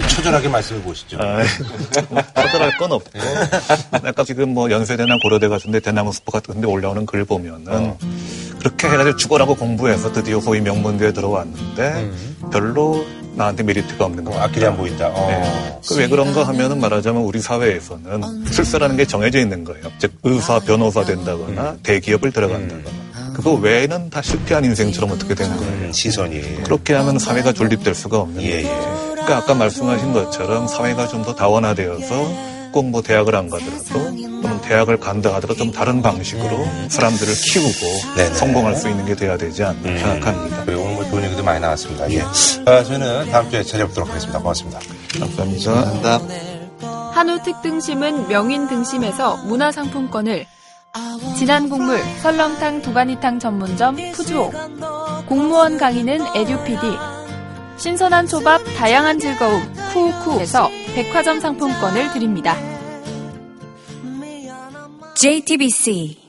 [0.09, 1.17] 처절하게 말씀해 보시죠.
[1.21, 1.43] 아,
[2.35, 3.11] 처절할 건 없고.
[3.91, 7.93] 아까 지금 뭐 연세대나 고려대 같은데 대나무 숲 같은 데 올라오는 글 보면은
[8.59, 12.11] 그렇게 해가지고 죽어라고 공부해서 드디어 소위 명문대에 들어왔는데
[12.51, 13.05] 별로
[13.35, 14.37] 나한테 메리트가 없는 거.
[14.39, 15.09] 앞길이 안 보인다.
[15.09, 15.27] 어.
[15.27, 15.79] 네.
[15.87, 19.83] 그왜 그런가 하면은 말하자면 우리 사회에서는 출세라는 게 정해져 있는 거예요.
[19.99, 23.07] 즉 의사, 변호사 된다거나 대기업을 들어간다거나.
[23.35, 25.91] 그거 외에는 다 실패한 인생처럼 어떻게 되는 거예요.
[25.91, 26.63] 시선이.
[26.63, 29.05] 그렇게 하면 사회가 존립될 수가 없는 예, 거죠.
[29.11, 33.83] 그러니까 아까 말씀하신 것처럼 사회가 좀 더 다원화되어서 꼭 뭐 대학을 안 가더라도
[34.41, 38.33] 또는 대학을 간다 하더라도 좀 다른 방식으로 사람들을 키우고 네네.
[38.35, 40.63] 성공할 수 있는 게 돼야 되지 않나 생각합니다.
[40.65, 42.09] 그리고 오늘 뭐 좋은 얘기도 많이 나왔습니다.
[42.11, 42.21] 예.
[42.65, 44.39] 아, 저희는 다음 주에 찾아뵙도록 하겠습니다.
[44.39, 44.79] 고맙습니다.
[45.19, 46.21] 감사합니다.
[47.13, 50.45] 한우 특등심은 명인 등심에서 문화상품권을
[51.37, 54.53] 진한 국물 설렁탕 도가니탕 전문점 푸주옥
[55.27, 57.16] 공무원 강의는 에듀피디
[57.77, 59.61] 신선한 초밥 다양한 즐거움
[59.93, 62.55] 쿠우쿠에서 백화점 상품권을 드립니다.
[65.15, 66.26] JTBC